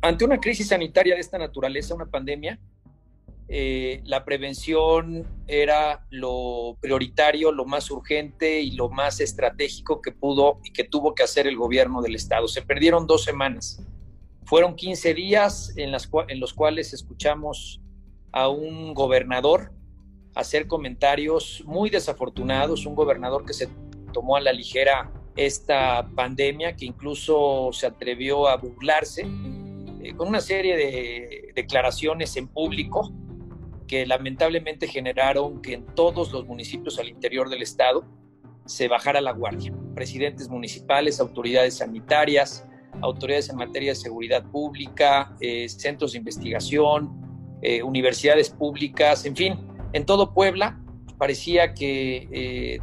ante 0.00 0.24
una 0.24 0.38
crisis 0.38 0.68
sanitaria 0.68 1.14
de 1.14 1.20
esta 1.20 1.38
naturaleza, 1.38 1.94
una 1.94 2.06
pandemia, 2.06 2.58
eh, 3.48 4.00
la 4.04 4.24
prevención 4.24 5.26
era 5.46 6.06
lo 6.10 6.78
prioritario, 6.80 7.52
lo 7.52 7.66
más 7.66 7.90
urgente 7.90 8.60
y 8.60 8.70
lo 8.70 8.88
más 8.88 9.20
estratégico 9.20 10.00
que 10.00 10.12
pudo 10.12 10.60
y 10.64 10.72
que 10.72 10.84
tuvo 10.84 11.14
que 11.14 11.22
hacer 11.22 11.46
el 11.46 11.56
gobierno 11.56 12.00
del 12.00 12.14
Estado. 12.14 12.48
Se 12.48 12.62
perdieron 12.62 13.06
dos 13.06 13.24
semanas. 13.24 13.82
Fueron 14.44 14.74
15 14.76 15.14
días 15.14 15.72
en, 15.76 15.92
los 15.92 16.54
cuales 16.54 16.92
escuchamos 16.92 17.80
a 18.32 18.48
un 18.48 18.94
gobernador 18.94 19.72
hacer 20.34 20.66
comentarios 20.66 21.62
muy 21.64 21.90
desafortunados, 21.90 22.86
un 22.86 22.94
gobernador 22.94 23.44
que 23.44 23.52
se 23.52 23.68
tomó 24.12 24.36
a 24.36 24.40
la 24.40 24.52
ligera 24.52 25.12
esta 25.36 26.08
pandemia, 26.14 26.76
que 26.76 26.86
incluso 26.86 27.70
se 27.72 27.86
atrevió 27.86 28.48
a 28.48 28.56
burlarse 28.56 29.26
eh, 30.02 30.14
con 30.14 30.28
una 30.28 30.40
serie 30.40 30.76
de 30.76 31.52
declaraciones 31.54 32.36
en 32.36 32.48
público 32.48 33.12
que 33.86 34.06
lamentablemente 34.06 34.86
generaron 34.86 35.60
que 35.60 35.74
en 35.74 35.86
todos 35.94 36.32
los 36.32 36.46
municipios 36.46 36.98
al 36.98 37.08
interior 37.08 37.48
del 37.48 37.62
estado 37.62 38.04
se 38.64 38.88
bajara 38.88 39.20
la 39.20 39.32
guardia. 39.32 39.74
Presidentes 39.94 40.48
municipales, 40.48 41.20
autoridades 41.20 41.78
sanitarias, 41.78 42.66
autoridades 43.02 43.50
en 43.50 43.56
materia 43.56 43.90
de 43.90 43.96
seguridad 43.96 44.44
pública, 44.50 45.36
eh, 45.40 45.68
centros 45.68 46.12
de 46.12 46.18
investigación, 46.18 47.58
eh, 47.60 47.82
universidades 47.82 48.50
públicas, 48.50 49.26
en 49.26 49.36
fin, 49.36 49.58
en 49.92 50.06
todo 50.06 50.32
Puebla 50.32 50.80
parecía 51.18 51.74
que 51.74 52.80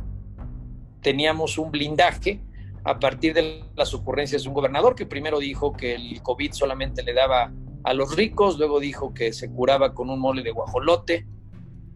teníamos 1.01 1.57
un 1.57 1.71
blindaje 1.71 2.41
a 2.83 2.99
partir 2.99 3.33
de 3.33 3.63
las 3.75 3.93
ocurrencias 3.93 4.43
de 4.43 4.49
un 4.49 4.55
gobernador 4.55 4.95
que 4.95 5.05
primero 5.05 5.39
dijo 5.39 5.73
que 5.73 5.95
el 5.95 6.21
COVID 6.21 6.51
solamente 6.53 7.03
le 7.03 7.13
daba 7.13 7.53
a 7.83 7.93
los 7.93 8.15
ricos, 8.15 8.57
luego 8.57 8.79
dijo 8.79 9.13
que 9.13 9.33
se 9.33 9.51
curaba 9.51 9.93
con 9.93 10.09
un 10.09 10.19
mole 10.19 10.43
de 10.43 10.51
guajolote. 10.51 11.27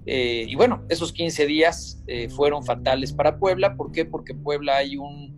y 0.05 0.53
bueno, 0.55 0.83
esos 0.89 1.11
15 1.11 1.45
días 1.47 2.03
fueron 2.35 2.63
fatales 2.63 3.13
para 3.13 3.39
Puebla. 3.39 3.75
¿Por 3.75 3.91
qué? 3.91 4.05
Porque 4.05 4.35
Puebla 4.35 4.77
hay 4.77 4.97
un 4.97 5.35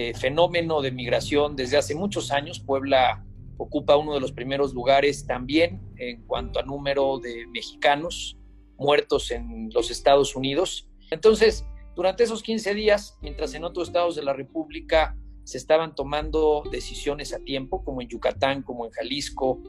eh, 0.00 0.14
fenómeno 0.14 0.80
de 0.80 0.92
migración 0.92 1.56
desde 1.56 1.76
hace 1.76 1.94
muchos 1.94 2.30
años. 2.30 2.60
Puebla 2.60 3.24
ocupa 3.56 3.96
uno 3.96 4.14
de 4.14 4.20
los 4.20 4.30
primeros 4.30 4.72
lugares 4.72 5.26
también 5.26 5.80
en 5.96 6.22
cuanto 6.24 6.60
a 6.60 6.62
número 6.62 7.18
de 7.18 7.48
mexicanos 7.48 8.38
muertos 8.76 9.32
en 9.32 9.70
los 9.72 9.90
Estados 9.90 10.36
Unidos. 10.36 10.88
Entonces, 11.10 11.66
durante 11.98 12.22
esos 12.22 12.44
15 12.44 12.74
días, 12.74 13.18
mientras 13.22 13.54
en 13.54 13.64
otros 13.64 13.88
estados 13.88 14.14
de 14.14 14.22
la 14.22 14.32
República 14.32 15.16
se 15.42 15.58
estaban 15.58 15.96
tomando 15.96 16.62
decisiones 16.70 17.34
a 17.34 17.40
tiempo, 17.40 17.82
como 17.82 18.00
en 18.00 18.06
Yucatán, 18.06 18.62
como 18.62 18.84
en 18.86 18.92
Jalisco, 18.92 19.60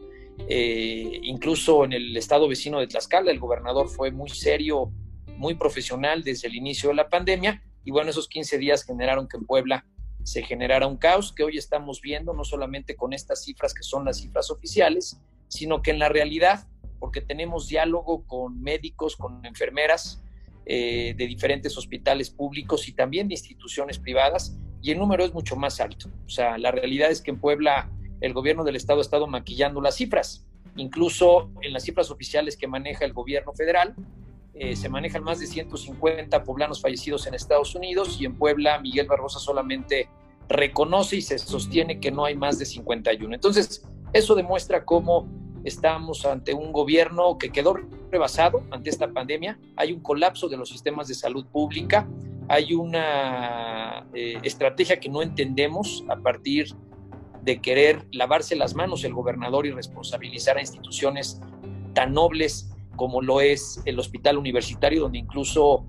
eh, 0.47 1.21
incluso 1.23 1.85
en 1.85 1.93
el 1.93 2.15
estado 2.15 2.47
vecino 2.47 2.79
de 2.79 2.85
Tlaxcala, 2.85 3.31
el 3.31 3.39
gobernador 3.39 3.89
fue 3.89 4.11
muy 4.11 4.29
serio, 4.29 4.91
muy 5.37 5.55
profesional 5.55 6.23
desde 6.23 6.49
el 6.49 6.53
inicio 6.53 6.89
de 6.89 6.95
la 6.97 7.09
pandemia, 7.09 7.63
y 7.83 7.89
bueno, 7.89 8.11
esos 8.11 8.27
15 8.27 8.59
días 8.59 8.83
generaron 8.83 9.27
que 9.27 9.37
en 9.37 9.47
Puebla 9.47 9.87
se 10.21 10.43
generara 10.43 10.85
un 10.85 10.97
caos 10.97 11.33
que 11.33 11.43
hoy 11.43 11.57
estamos 11.57 11.99
viendo, 11.99 12.35
no 12.35 12.43
solamente 12.43 12.95
con 12.95 13.11
estas 13.11 13.43
cifras 13.43 13.73
que 13.73 13.81
son 13.81 14.05
las 14.05 14.17
cifras 14.17 14.51
oficiales, 14.51 15.19
sino 15.47 15.81
que 15.81 15.89
en 15.89 15.97
la 15.97 16.09
realidad, 16.09 16.67
porque 16.99 17.21
tenemos 17.21 17.67
diálogo 17.67 18.23
con 18.27 18.61
médicos, 18.61 19.15
con 19.15 19.43
enfermeras 19.47 20.21
eh, 20.71 21.15
de 21.17 21.25
diferentes 21.25 21.75
hospitales 21.79 22.29
públicos 22.29 22.87
y 22.87 22.91
también 22.91 23.27
de 23.27 23.33
instituciones 23.33 23.97
privadas, 23.97 24.55
y 24.83 24.91
el 24.91 24.99
número 24.99 25.25
es 25.25 25.33
mucho 25.33 25.55
más 25.55 25.79
alto. 25.79 26.11
O 26.27 26.29
sea, 26.29 26.59
la 26.59 26.69
realidad 26.69 27.09
es 27.09 27.21
que 27.21 27.31
en 27.31 27.39
Puebla 27.39 27.89
el 28.21 28.33
gobierno 28.33 28.63
del 28.63 28.75
estado 28.75 28.99
ha 28.99 29.01
estado 29.01 29.25
maquillando 29.25 29.81
las 29.81 29.95
cifras, 29.95 30.45
incluso 30.75 31.49
en 31.63 31.73
las 31.73 31.81
cifras 31.85 32.11
oficiales 32.11 32.55
que 32.55 32.67
maneja 32.67 33.03
el 33.03 33.13
gobierno 33.13 33.51
federal, 33.53 33.95
eh, 34.53 34.75
se 34.75 34.89
manejan 34.89 35.23
más 35.23 35.39
de 35.39 35.47
150 35.47 36.43
poblanos 36.43 36.83
fallecidos 36.83 37.25
en 37.25 37.33
Estados 37.33 37.73
Unidos 37.73 38.21
y 38.21 38.25
en 38.25 38.35
Puebla 38.35 38.79
Miguel 38.79 39.07
Barbosa 39.07 39.39
solamente 39.39 40.07
reconoce 40.49 41.15
y 41.15 41.23
se 41.23 41.39
sostiene 41.39 41.99
que 41.99 42.11
no 42.11 42.25
hay 42.25 42.35
más 42.35 42.59
de 42.59 42.67
51. 42.67 43.33
Entonces, 43.33 43.83
eso 44.13 44.35
demuestra 44.35 44.85
cómo 44.85 45.27
estamos 45.63 46.25
ante 46.25 46.53
un 46.53 46.71
gobierno 46.71 47.37
que 47.37 47.49
quedó 47.49 47.75
rebasado 48.11 48.63
ante 48.71 48.89
esta 48.89 49.11
pandemia, 49.11 49.59
hay 49.75 49.91
un 49.91 50.01
colapso 50.01 50.47
de 50.49 50.57
los 50.57 50.69
sistemas 50.69 51.07
de 51.07 51.13
salud 51.13 51.45
pública, 51.45 52.07
hay 52.47 52.73
una 52.73 54.07
eh, 54.13 54.39
estrategia 54.43 54.99
que 54.99 55.09
no 55.09 55.21
entendemos 55.21 56.03
a 56.09 56.15
partir 56.15 56.75
de 57.43 57.61
querer 57.61 58.07
lavarse 58.11 58.55
las 58.55 58.75
manos 58.75 59.03
el 59.03 59.13
gobernador 59.13 59.65
y 59.65 59.71
responsabilizar 59.71 60.57
a 60.57 60.61
instituciones 60.61 61.39
tan 61.93 62.13
nobles 62.13 62.71
como 62.95 63.21
lo 63.21 63.39
es 63.39 63.81
el 63.85 63.97
hospital 63.97 64.37
universitario, 64.37 65.01
donde 65.01 65.19
incluso 65.19 65.85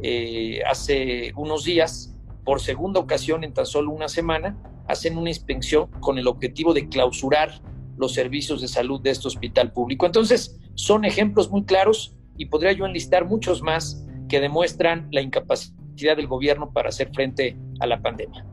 eh, 0.00 0.60
hace 0.68 1.32
unos 1.36 1.64
días, 1.64 2.14
por 2.44 2.60
segunda 2.60 3.00
ocasión 3.00 3.44
en 3.44 3.52
tan 3.52 3.66
solo 3.66 3.92
una 3.92 4.08
semana, 4.08 4.56
hacen 4.88 5.18
una 5.18 5.30
inspección 5.30 5.88
con 6.00 6.18
el 6.18 6.26
objetivo 6.26 6.74
de 6.74 6.88
clausurar 6.88 7.60
los 7.98 8.14
servicios 8.14 8.60
de 8.60 8.68
salud 8.68 9.00
de 9.00 9.10
este 9.10 9.28
hospital 9.28 9.72
público. 9.72 10.06
Entonces, 10.06 10.58
son 10.74 11.04
ejemplos 11.04 11.50
muy 11.50 11.64
claros 11.64 12.14
y 12.36 12.46
podría 12.46 12.72
yo 12.72 12.86
enlistar 12.86 13.24
muchos 13.24 13.62
más 13.62 14.04
que 14.28 14.40
demuestran 14.40 15.08
la 15.10 15.20
incapacidad 15.20 16.16
del 16.16 16.26
gobierno 16.26 16.72
para 16.72 16.90
hacer 16.90 17.10
frente 17.12 17.56
a 17.80 17.86
la 17.86 18.00
pandemia. 18.00 18.44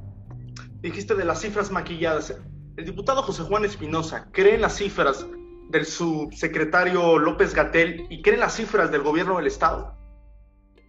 Dijiste 0.81 1.16
de 1.16 1.25
las 1.25 1.41
cifras 1.41 1.72
maquilladas. 1.72 2.35
El 2.78 2.85
diputado 2.85 3.23
José 3.23 3.44
Juan 3.44 3.66
Espinosa 3.66 4.28
cree 4.31 4.56
en 4.56 4.61
las 4.61 4.75
cifras 4.75 5.25
del 5.69 5.85
subsecretario 5.85 7.17
López 7.17 7.53
Gatel 7.53 8.06
y 8.09 8.22
creen 8.22 8.39
las 8.39 8.56
cifras 8.56 8.91
del 8.91 9.01
gobierno 9.01 9.38
del 9.38 9.47
Estado? 9.47 9.95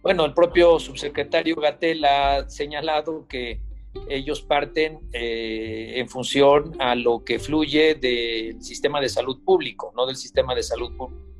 Bueno, 0.03 0.25
el 0.25 0.33
propio 0.33 0.79
subsecretario 0.79 1.55
Gatel 1.55 2.05
ha 2.05 2.49
señalado 2.49 3.27
que 3.27 3.61
ellos 4.09 4.41
parten 4.41 4.99
eh, 5.13 5.93
en 5.95 6.07
función 6.09 6.75
a 6.79 6.95
lo 6.95 7.23
que 7.23 7.39
fluye 7.39 7.95
del 7.95 8.61
sistema 8.61 9.01
de 9.01 9.09
salud 9.09 9.43
público, 9.43 9.93
no 9.95 10.05
del 10.05 10.15
sistema 10.15 10.55
de 10.55 10.63
salud 10.63 10.91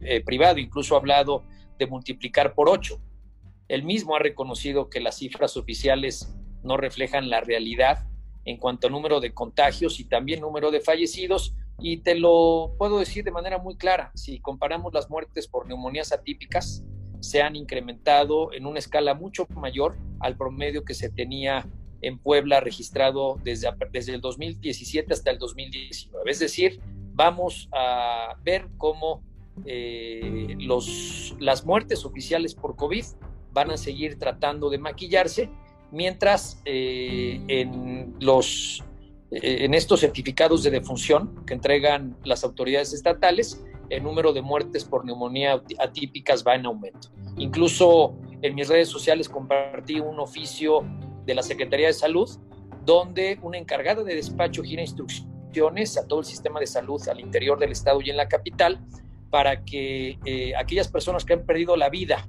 eh, 0.02 0.22
privado. 0.24 0.60
Incluso 0.60 0.96
ha 0.96 1.00
hablado 1.00 1.44
de 1.78 1.88
multiplicar 1.88 2.54
por 2.54 2.70
ocho. 2.70 3.00
Él 3.68 3.84
mismo 3.84 4.16
ha 4.16 4.20
reconocido 4.20 4.90
que 4.90 5.00
las 5.00 5.18
cifras 5.18 5.58
oficiales 5.58 6.34
no 6.64 6.78
reflejan 6.78 7.30
la 7.30 7.42
realidad 7.42 8.08
en 8.46 8.58
cuanto 8.58 8.88
a 8.88 8.90
número 8.90 9.20
de 9.20 9.34
contagios 9.34 10.00
y 10.00 10.06
también 10.06 10.40
número 10.40 10.72
de 10.72 10.80
fallecidos, 10.80 11.54
y 11.80 11.98
te 11.98 12.16
lo 12.16 12.74
puedo 12.78 12.98
decir 12.98 13.24
de 13.24 13.32
manera 13.32 13.60
muy 13.60 13.76
clara, 13.78 14.12
si 14.16 14.40
comparamos 14.40 14.94
las 14.94 15.10
muertes 15.10 15.48
por 15.48 15.68
neumonías 15.68 16.12
atípicas, 16.12 16.84
se 17.20 17.42
han 17.42 17.56
incrementado 17.56 18.54
en 18.54 18.66
una 18.66 18.80
escala 18.80 19.14
mucho 19.14 19.46
mayor 19.56 19.98
al 20.20 20.38
promedio 20.38 20.86
que 20.86 20.94
se 20.94 21.10
tenía 21.10 21.70
en 22.02 22.20
Puebla 22.20 22.60
registrado 22.60 23.40
desde, 23.44 23.70
desde 23.92 24.16
el 24.16 24.22
2017 24.22 25.14
hasta 25.14 25.32
el 25.32 25.38
2019. 25.38 26.30
Es 26.30 26.40
decir, 26.40 26.80
vamos 27.14 27.70
a 27.74 28.36
ver 28.44 28.68
cómo 28.78 29.24
eh, 29.66 30.56
los, 30.60 31.36
las 31.40 31.66
muertes 31.66 32.06
oficiales 32.06 32.54
por 32.54 32.76
COVID 32.76 33.04
van 33.54 33.72
a 33.72 33.78
seguir 33.78 34.20
tratando 34.20 34.70
de 34.70 34.78
maquillarse, 34.78 35.50
mientras 35.92 36.62
eh, 36.66 37.42
en 37.48 38.14
los 38.20 38.84
eh, 39.32 39.66
en 39.66 39.74
estos 39.74 40.00
certificados 40.00 40.64
de 40.64 40.72
defunción 40.72 41.44
que 41.46 41.54
entregan 41.54 42.16
las 42.24 42.44
autoridades 42.44 42.94
estatales, 42.94 43.66
el 43.90 44.04
número 44.04 44.32
de 44.32 44.42
muertes 44.42 44.86
por 44.86 45.06
neumonía 45.06 45.62
atípicas 45.80 46.46
va 46.46 46.56
en 46.56 46.66
aumento. 46.66 47.10
Incluso 47.38 48.16
en 48.42 48.56
mis 48.56 48.70
redes 48.70 48.90
sociales 48.90 49.28
compartí 49.28 50.00
un 50.00 50.20
oficio 50.20 50.86
de 51.28 51.36
la 51.36 51.44
Secretaría 51.44 51.88
de 51.88 51.94
Salud 51.94 52.28
donde 52.88 53.38
una 53.42 53.58
encargada 53.58 54.02
de 54.02 54.16
despacho 54.16 54.64
gira 54.64 54.82
instrucciones 54.82 55.98
a 55.98 56.08
todo 56.08 56.22
el 56.22 56.26
sistema 56.26 56.62
de 56.62 56.68
salud 56.68 57.06
al 57.10 57.20
interior 57.20 57.60
del 57.60 57.74
estado 57.74 58.00
y 58.02 58.10
en 58.10 58.16
la 58.16 58.30
capital 58.30 58.80
para 59.30 59.66
que 59.66 60.18
eh, 60.24 60.56
aquellas 60.56 60.88
personas 60.88 61.26
que 61.26 61.34
han 61.34 61.46
perdido 61.46 61.76
la 61.76 61.90
vida, 61.90 62.26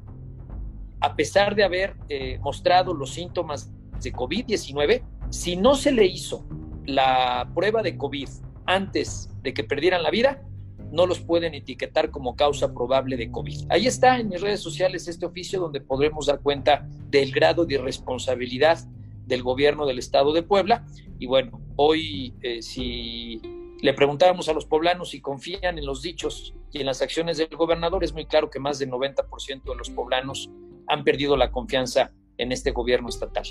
a 1.01 1.15
pesar 1.15 1.55
de 1.55 1.63
haber 1.63 1.95
eh, 2.09 2.41
mostrado 2.41 2.93
los 2.93 3.15
síntomas 3.15 3.73
de 4.03 4.13
COVID-19, 4.13 5.03
si 5.31 5.55
no 5.55 5.77
se 5.77 5.93
le 5.93 6.07
hizo 6.07 6.45
la 6.87 7.49
prueba 7.55 7.81
de 7.81 7.97
COVID 7.97 8.29
antes 8.67 9.31
de 9.43 9.55
que 9.55 9.63
perdieran 9.63 10.03
la 10.03 10.11
vida, 10.11 10.43
no 10.91 11.07
los 11.07 11.21
pueden 11.21 11.55
etiquetar 11.55 12.11
como 12.11 12.37
causa 12.37 12.73
probable 12.73 13.17
de 13.17 13.31
COVID. 13.31 13.67
Ahí 13.71 13.87
está 13.87 14.19
en 14.19 14.29
mis 14.29 14.41
redes 14.41 14.61
sociales 14.61 15.09
este 15.09 15.27
oficio 15.27 15.61
donde 15.61 15.81
podremos 15.81 16.27
dar 16.27 16.41
cuenta 16.41 16.87
del 17.11 17.33
grado 17.33 17.67
de 17.67 17.75
irresponsabilidad 17.75 18.79
del 19.27 19.43
gobierno 19.43 19.87
del 19.87 19.99
estado 19.99 20.33
de 20.33 20.43
Puebla. 20.43 20.87
Y 21.19 21.27
bueno, 21.27 21.61
hoy 21.77 22.35
eh, 22.43 22.63
si 22.63 23.41
le 23.81 23.93
preguntáramos 23.95 24.49
a 24.49 24.53
los 24.53 24.67
poblanos 24.67 25.11
si 25.11 25.21
confían 25.21 25.79
en 25.79 25.87
los 25.87 26.03
dichos 26.03 26.55
y 26.73 26.81
en 26.81 26.87
las 26.87 27.03
acciones 27.03 27.37
del 27.37 27.49
gobernador, 27.49 28.03
es 28.03 28.13
muy 28.13 28.27
claro 28.27 28.51
que 28.51 28.59
más 28.59 28.79
del 28.79 28.91
90% 28.91 29.63
de 29.63 29.77
los 29.77 29.91
poblanos 29.91 30.51
han 30.87 31.05
perdido 31.05 31.37
la 31.37 31.51
confianza 31.51 32.13
en 32.39 32.53
este 32.53 32.71
gobierno 32.71 33.09
estatal. 33.09 33.45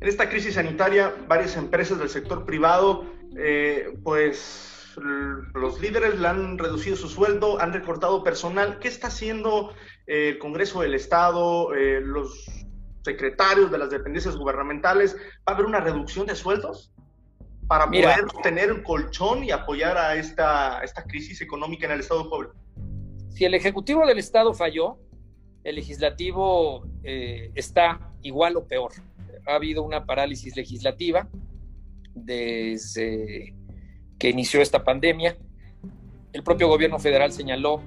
En 0.00 0.08
esta 0.08 0.28
crisis 0.28 0.54
sanitaria, 0.54 1.14
varias 1.28 1.56
empresas 1.56 1.98
del 1.98 2.08
sector 2.08 2.44
privado 2.44 3.04
eh, 3.36 3.96
pues 4.02 4.71
los 4.96 5.80
líderes 5.80 6.18
le 6.18 6.28
han 6.28 6.58
reducido 6.58 6.96
su 6.96 7.08
sueldo, 7.08 7.60
han 7.60 7.72
recortado 7.72 8.22
personal. 8.22 8.78
¿Qué 8.78 8.88
está 8.88 9.08
haciendo 9.08 9.72
eh, 10.06 10.30
el 10.30 10.38
Congreso 10.38 10.82
del 10.82 10.94
Estado, 10.94 11.74
eh, 11.74 12.00
los 12.00 12.46
secretarios 13.04 13.70
de 13.70 13.78
las 13.78 13.90
dependencias 13.90 14.36
gubernamentales? 14.36 15.16
¿Va 15.48 15.52
a 15.52 15.54
haber 15.54 15.66
una 15.66 15.80
reducción 15.80 16.26
de 16.26 16.34
sueldos 16.34 16.92
para 17.68 17.86
poder 17.86 18.26
tener 18.42 18.72
un 18.72 18.82
colchón 18.82 19.44
y 19.44 19.50
apoyar 19.50 19.96
a 19.96 20.16
esta, 20.16 20.82
esta 20.82 21.04
crisis 21.04 21.40
económica 21.40 21.86
en 21.86 21.92
el 21.92 22.00
Estado 22.00 22.28
Puebla? 22.28 22.50
Si 23.30 23.44
el 23.44 23.54
Ejecutivo 23.54 24.06
del 24.06 24.18
Estado 24.18 24.52
falló, 24.52 24.98
el 25.64 25.76
legislativo 25.76 26.86
está 27.02 28.12
igual 28.22 28.56
o 28.56 28.66
peor. 28.66 28.92
Ha 29.46 29.54
habido 29.54 29.82
una 29.82 30.04
parálisis 30.04 30.56
legislativa 30.56 31.28
desde 32.14 33.54
que 34.22 34.28
inició 34.28 34.62
esta 34.62 34.84
pandemia. 34.84 35.36
El 36.32 36.44
propio 36.44 36.68
gobierno 36.68 37.00
federal 37.00 37.32
señaló 37.32 37.82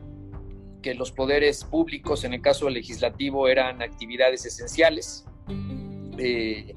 que 0.81 0.93
los 0.93 1.13
poderes 1.13 1.63
públicos, 1.63 2.25
en 2.25 2.33
el 2.33 2.41
caso 2.41 2.69
legislativo, 2.69 3.47
eran 3.47 3.81
actividades 3.81 4.45
esenciales. 4.45 5.25
Eh, 6.17 6.75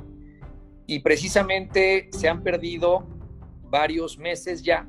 y 0.86 1.00
precisamente 1.00 2.08
se 2.12 2.28
han 2.28 2.44
perdido 2.44 3.04
varios 3.64 4.16
meses 4.16 4.62
ya 4.62 4.88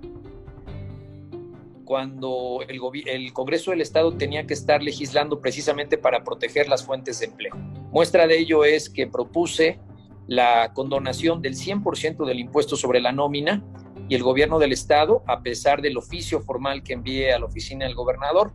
cuando 1.83 2.59
el, 2.67 2.79
el, 3.07 3.33
Congreso 3.33 3.71
del 3.71 3.81
Estado 3.81 4.15
tenía 4.17 4.45
que 4.45 4.53
estar 4.53 4.83
legislando 4.83 5.41
precisamente 5.41 5.97
para 5.97 6.23
proteger 6.23 6.69
las 6.69 6.85
fuentes 6.85 7.19
de 7.19 7.25
empleo. 7.25 7.55
Muestra 7.91 8.27
de 8.27 8.37
ello 8.37 8.63
es 8.63 8.87
que 8.87 9.07
propuse 9.07 9.79
la 10.27 10.73
condonación 10.75 11.41
del 11.41 11.55
100% 11.55 12.23
del 12.23 12.39
impuesto 12.39 12.75
sobre 12.75 13.01
la 13.01 13.11
nómina 13.11 13.63
y 14.09 14.15
el 14.15 14.23
gobierno 14.23 14.57
del 14.57 14.73
estado, 14.73 15.23
a 15.27 15.43
pesar 15.43 15.81
del 15.81 15.95
oficio 15.95 16.41
formal 16.41 16.81
que 16.81 16.93
envié 16.93 17.31
a 17.31 17.39
la 17.39 17.45
oficina 17.45 17.85
del 17.85 17.93
gobernador, 17.93 18.51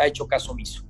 ha 0.00 0.06
hecho 0.06 0.28
caso 0.28 0.52
omiso. 0.52 0.84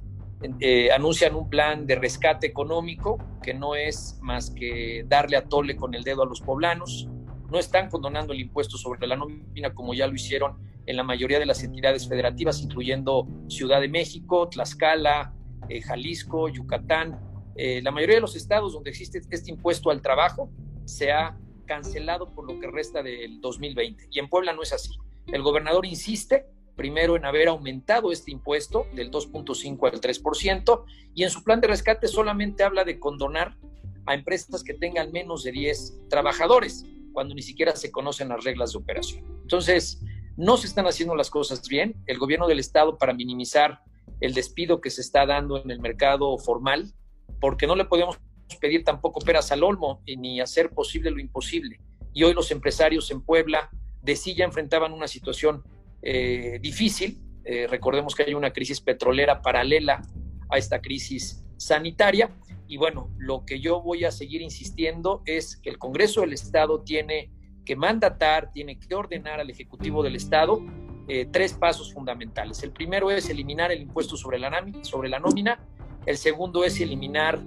Eh, 0.61 0.91
anuncian 0.93 1.35
un 1.35 1.49
plan 1.49 1.87
de 1.87 1.94
rescate 1.94 2.47
económico 2.47 3.17
que 3.43 3.55
no 3.55 3.75
es 3.75 4.19
más 4.20 4.50
que 4.50 5.05
darle 5.09 5.37
a 5.37 5.49
tole 5.49 5.76
con 5.76 5.94
el 5.94 6.03
dedo 6.03 6.23
a 6.23 6.26
los 6.26 6.43
poblanos. 6.43 7.09
No 7.50 7.59
están 7.59 7.88
condonando 7.88 8.35
el 8.35 8.41
impuesto 8.41 8.76
sobre 8.76 9.06
la 9.06 9.17
nómina 9.17 9.73
como 9.73 9.94
ya 9.94 10.06
lo 10.06 10.14
hicieron 10.14 10.59
en 10.85 10.97
la 10.97 11.05
mayoría 11.05 11.38
de 11.38 11.47
las 11.47 11.62
entidades 11.62 12.06
federativas, 12.06 12.61
incluyendo 12.61 13.26
Ciudad 13.49 13.81
de 13.81 13.88
México, 13.88 14.49
Tlaxcala, 14.49 15.32
eh, 15.69 15.81
Jalisco, 15.81 16.49
Yucatán, 16.49 17.19
eh, 17.55 17.81
la 17.82 17.93
mayoría 17.93 18.17
de 18.17 18.20
los 18.20 18.37
estados 18.37 18.75
donde 18.75 18.91
existe 18.91 19.23
este 19.31 19.50
impuesto 19.50 19.91
al 19.91 20.03
trabajo 20.03 20.50
se 20.85 21.12
ha 21.12 21.38
cancelado 21.73 22.27
por 22.27 22.45
lo 22.47 22.61
que 22.61 22.67
resta 22.67 23.03
del 23.03 23.41
2020 23.41 24.09
y 24.11 24.19
en 24.19 24.29
Puebla 24.29 24.53
no 24.53 24.63
es 24.63 24.75
así. 24.75 24.91
El 25.29 25.41
gobernador 25.41 25.87
insiste 25.87 26.45
primero 26.77 27.17
en 27.17 27.25
haber 27.25 27.49
aumentado 27.49 28.13
este 28.13 28.31
impuesto 28.31 28.87
del 28.95 29.11
2.5 29.11 29.91
al 29.91 29.99
3% 29.99 30.85
y 31.15 31.25
en 31.25 31.31
su 31.31 31.43
plan 31.43 31.63
de 31.63 31.69
rescate 31.69 32.09
solamente 32.09 32.63
habla 32.63 32.85
de 32.85 33.01
condonar 33.01 33.57
a 34.05 34.13
empresas 34.13 34.63
que 34.63 34.75
tengan 34.75 35.13
menos 35.13 35.45
de 35.45 35.53
10 35.53 36.09
trabajadores 36.11 36.85
cuando 37.15 37.35
ni 37.35 37.41
siquiera 37.41 37.75
se 37.75 37.91
conocen 37.91 38.29
las 38.29 38.45
reglas 38.45 38.73
de 38.73 38.79
operación. 38.79 39.25
Entonces, 39.41 40.03
no 40.37 40.59
se 40.59 40.67
están 40.67 40.87
haciendo 40.87 41.15
las 41.15 41.31
cosas 41.31 41.67
bien. 41.67 41.97
El 42.05 42.19
gobierno 42.19 42.49
del 42.49 42.59
estado 42.59 42.99
para 42.99 43.15
minimizar 43.15 43.81
el 44.21 44.35
despido 44.35 44.83
que 44.83 44.91
se 44.91 45.01
está 45.01 45.25
dando 45.25 45.63
en 45.63 45.71
el 45.71 45.81
mercado 45.81 46.37
formal 46.37 46.93
porque 47.41 47.67
no 47.67 47.77
le 47.77 47.87
podemos 47.87 48.19
pedir 48.61 48.85
tampoco 48.85 49.21
peras 49.21 49.53
al 49.53 49.62
olmo 49.62 50.03
ni 50.06 50.41
hacer 50.41 50.71
posible 50.71 51.11
lo 51.11 51.21
imposible. 51.21 51.81
Y 52.12 52.25
hoy 52.25 52.35
los 52.35 52.50
empresarios 52.50 53.11
en 53.11 53.23
Puebla 53.23 53.71
de 54.03 54.17
sí 54.17 54.35
ya 54.35 54.44
enfrentaban 54.44 54.93
una 54.93 55.09
situación 55.09 55.62
eh, 56.03 56.59
difícil. 56.61 57.19
Eh, 57.44 57.67
recordemos 57.67 58.15
que 58.15 58.25
hay 58.25 58.35
una 58.35 58.53
crisis 58.53 58.81
petrolera 58.81 59.41
paralela 59.41 60.03
a 60.50 60.59
esta 60.59 60.81
crisis 60.81 61.44
sanitaria. 61.56 62.31
Y 62.69 62.77
bueno, 62.77 63.11
lo 63.19 63.44
que 63.44 63.61
yo 63.61 63.81
voy 63.81 64.05
a 64.05 64.11
seguir 64.11 64.43
insistiendo 64.43 65.23
es 65.25 65.56
que 65.56 65.71
el 65.71 65.79
Congreso 65.79 66.23
del 66.23 66.33
Estado 66.33 66.83
tiene 66.83 67.31
que 67.65 67.77
mandatar, 67.77 68.50
tiene 68.53 68.79
que 68.79 68.95
ordenar 68.95 69.41
al 69.41 69.50
Ejecutivo 69.50 70.03
del 70.03 70.17
Estado 70.17 70.61
eh, 71.09 71.27
tres 71.31 71.55
pasos 71.55 71.93
fundamentales. 71.93 72.62
El 72.62 72.73
primero 72.73 73.11
es 73.11 73.31
eliminar 73.31 73.73
el 73.73 73.83
impuesto 73.83 74.17
sobre 74.17 74.38
la 74.38 75.19
nómina 75.21 75.59
el 76.06 76.19
segundo 76.19 76.65
es 76.65 76.81
eliminar 76.81 77.41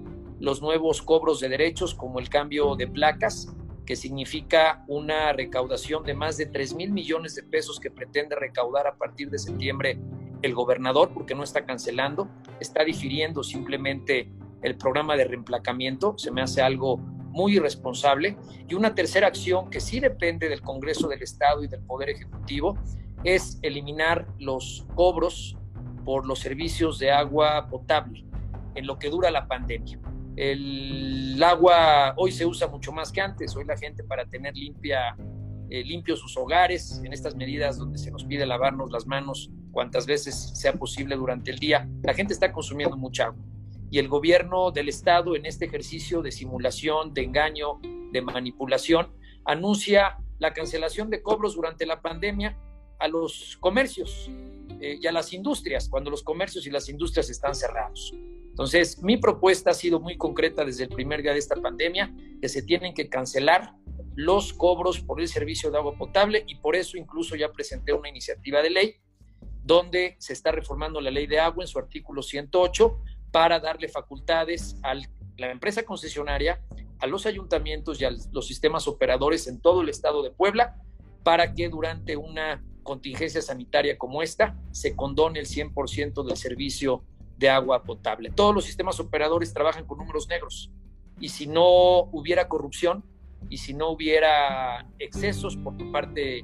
los 0.46 0.62
nuevos 0.62 1.02
cobros 1.02 1.40
de 1.40 1.50
derechos 1.50 1.96
como 1.96 2.20
el 2.20 2.30
cambio 2.30 2.76
de 2.76 2.88
placas, 2.88 3.52
que 3.84 3.96
significa 3.96 4.86
una 4.88 5.34
recaudación 5.34 6.04
de 6.04 6.14
más 6.14 6.38
de 6.38 6.46
3 6.46 6.76
mil 6.76 6.92
millones 6.92 7.34
de 7.34 7.42
pesos 7.42 7.80
que 7.80 7.90
pretende 7.90 8.36
recaudar 8.36 8.86
a 8.86 8.96
partir 8.96 9.32
de 9.32 9.40
septiembre 9.40 10.00
el 10.44 10.54
gobernador, 10.54 11.10
porque 11.16 11.34
no 11.34 11.42
está 11.42 11.66
cancelando, 11.66 12.30
está 12.60 12.84
difiriendo 12.84 13.42
simplemente 13.42 14.30
el 14.62 14.78
programa 14.78 15.18
de 15.18 15.24
reemplacamiento, 15.24 16.14
se 16.20 16.30
me 16.30 16.44
hace 16.44 16.62
algo 16.62 16.98
muy 16.98 17.56
irresponsable. 17.56 18.38
Y 18.70 18.76
una 18.76 18.94
tercera 18.94 19.26
acción 19.26 19.72
que 19.72 19.80
sí 19.80 20.00
depende 20.00 20.48
del 20.48 20.62
Congreso 20.62 21.08
del 21.08 21.24
Estado 21.24 21.64
y 21.64 21.68
del 21.68 21.82
Poder 21.82 22.12
Ejecutivo 22.12 22.78
es 23.24 23.58
eliminar 23.64 24.28
los 24.38 24.86
cobros 24.94 25.58
por 26.06 26.28
los 26.28 26.38
servicios 26.38 27.00
de 27.00 27.10
agua 27.10 27.68
potable 27.68 28.24
en 28.76 28.86
lo 28.86 29.00
que 29.00 29.10
dura 29.10 29.32
la 29.32 29.48
pandemia. 29.48 30.00
El 30.36 31.42
agua 31.42 32.14
hoy 32.18 32.32
se 32.32 32.46
usa 32.46 32.68
mucho 32.68 32.92
más 32.92 33.12
que 33.12 33.22
antes, 33.22 33.56
hoy 33.56 33.66
la 33.66 33.78
gente 33.78 34.04
para 34.04 34.26
tener 34.26 34.54
limpia, 34.56 35.16
eh, 35.70 35.84
limpios 35.84 36.20
sus 36.20 36.36
hogares, 36.36 37.02
en 37.04 37.14
estas 37.14 37.36
medidas 37.36 37.78
donde 37.78 37.98
se 37.98 38.12
nos 38.12 38.26
pide 38.26 38.46
lavarnos 38.46 38.92
las 38.92 39.08
manos 39.08 39.50
cuantas 39.72 40.06
veces 40.06 40.36
sea 40.36 40.74
posible 40.74 41.16
durante 41.16 41.52
el 41.52 41.60
día, 41.60 41.88
la 42.04 42.14
gente 42.14 42.34
está 42.34 42.52
consumiendo 42.52 42.98
mucha 42.98 43.26
agua. 43.26 43.44
Y 43.92 44.00
el 44.00 44.08
gobierno 44.08 44.72
del 44.72 44.90
Estado 44.90 45.36
en 45.36 45.46
este 45.46 45.66
ejercicio 45.66 46.22
de 46.22 46.32
simulación, 46.32 47.14
de 47.14 47.24
engaño, 47.24 47.80
de 48.12 48.22
manipulación, 48.22 49.14
anuncia 49.46 50.18
la 50.40 50.54
cancelación 50.54 51.10
de 51.10 51.22
cobros 51.22 51.56
durante 51.56 51.86
la 51.86 52.02
pandemia 52.02 52.58
a 53.00 53.08
los 53.08 53.58
comercios 53.60 54.30
eh, 54.82 54.98
y 55.02 55.08
a 55.08 55.12
las 55.12 55.32
industrias, 55.34 55.88
cuando 55.88 56.10
los 56.10 56.24
comercios 56.24 56.66
y 56.68 56.72
las 56.72 56.90
industrias 56.90 57.30
están 57.30 57.56
cerrados. 57.56 58.14
Entonces, 58.56 59.04
mi 59.04 59.18
propuesta 59.18 59.72
ha 59.72 59.74
sido 59.74 60.00
muy 60.00 60.16
concreta 60.16 60.64
desde 60.64 60.86
el 60.86 60.90
primer 60.90 61.22
día 61.22 61.34
de 61.34 61.40
esta 61.40 61.58
pandemia, 61.58 62.16
que 62.42 62.48
se 62.48 62.62
tienen 62.62 62.94
que 62.94 63.10
cancelar 63.10 63.74
los 64.16 64.54
cobros 64.54 65.02
por 65.02 65.20
el 65.20 65.28
servicio 65.28 65.72
de 65.72 65.78
agua 65.78 65.98
potable 65.98 66.46
y 66.48 66.56
por 66.56 66.78
eso 66.78 66.96
incluso 66.96 67.36
ya 67.36 67.52
presenté 67.52 67.92
una 67.92 68.08
iniciativa 68.08 68.62
de 68.62 68.70
ley 68.70 68.96
donde 69.62 70.16
se 70.20 70.32
está 70.32 70.54
reformando 70.54 71.02
la 71.02 71.12
ley 71.12 71.28
de 71.28 71.38
agua 71.38 71.66
en 71.66 71.68
su 71.68 71.78
artículo 71.78 72.22
108 72.22 72.98
para 73.30 73.60
darle 73.60 73.90
facultades 73.90 74.78
a 74.84 74.94
la 74.94 75.52
empresa 75.52 75.84
concesionaria, 75.84 76.62
a 77.00 77.08
los 77.08 77.26
ayuntamientos 77.26 78.00
y 78.00 78.06
a 78.06 78.12
los 78.32 78.48
sistemas 78.48 78.88
operadores 78.88 79.48
en 79.48 79.60
todo 79.60 79.82
el 79.82 79.90
estado 79.90 80.24
de 80.24 80.32
Puebla 80.32 80.78
para 81.24 81.54
que 81.54 81.68
durante 81.68 82.16
una 82.16 82.64
contingencia 82.84 83.42
sanitaria 83.42 83.98
como 83.98 84.22
esta 84.22 84.58
se 84.72 84.96
condone 84.96 85.42
el 85.42 85.46
100% 85.46 86.26
del 86.26 86.38
servicio 86.38 87.04
de 87.38 87.50
agua 87.50 87.84
potable. 87.84 88.32
Todos 88.32 88.54
los 88.54 88.66
sistemas 88.66 89.00
operadores 89.00 89.54
trabajan 89.54 89.86
con 89.86 89.98
números 89.98 90.28
negros 90.28 90.72
y 91.20 91.30
si 91.30 91.48
no 91.48 92.04
hubiera 92.12 92.48
corrupción 92.48 93.04
y 93.50 93.58
si 93.58 93.74
no 93.74 93.90
hubiera 93.90 94.88
excesos 95.00 95.58
por 95.58 95.76
parte 95.92 96.44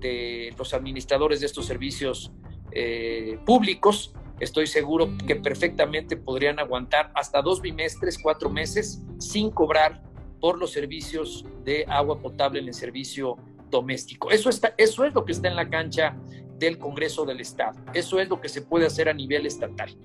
de 0.00 0.54
los 0.56 0.74
administradores 0.74 1.40
de 1.40 1.46
estos 1.46 1.66
servicios 1.66 2.32
eh, 2.72 3.38
públicos, 3.44 4.14
estoy 4.40 4.66
seguro 4.66 5.10
que 5.26 5.36
perfectamente 5.36 6.16
podrían 6.16 6.58
aguantar 6.58 7.10
hasta 7.14 7.42
dos 7.42 7.60
bimestres, 7.60 8.18
cuatro 8.18 8.50
meses 8.50 9.02
sin 9.18 9.50
cobrar 9.50 10.02
por 10.40 10.58
los 10.58 10.72
servicios 10.72 11.44
de 11.64 11.84
agua 11.88 12.20
potable 12.20 12.60
en 12.60 12.68
el 12.68 12.74
servicio 12.74 13.36
doméstico. 13.70 14.30
Eso, 14.30 14.50
está, 14.50 14.74
eso 14.76 15.04
es 15.04 15.14
lo 15.14 15.24
que 15.24 15.32
está 15.32 15.48
en 15.48 15.56
la 15.56 15.68
cancha 15.68 16.16
del 16.58 16.78
Congreso 16.78 17.24
del 17.24 17.40
Estado. 17.40 17.78
Eso 17.92 18.20
es 18.20 18.28
lo 18.28 18.40
que 18.40 18.48
se 18.48 18.62
puede 18.62 18.86
hacer 18.86 19.08
a 19.08 19.14
nivel 19.14 19.46
estatal. 19.46 19.96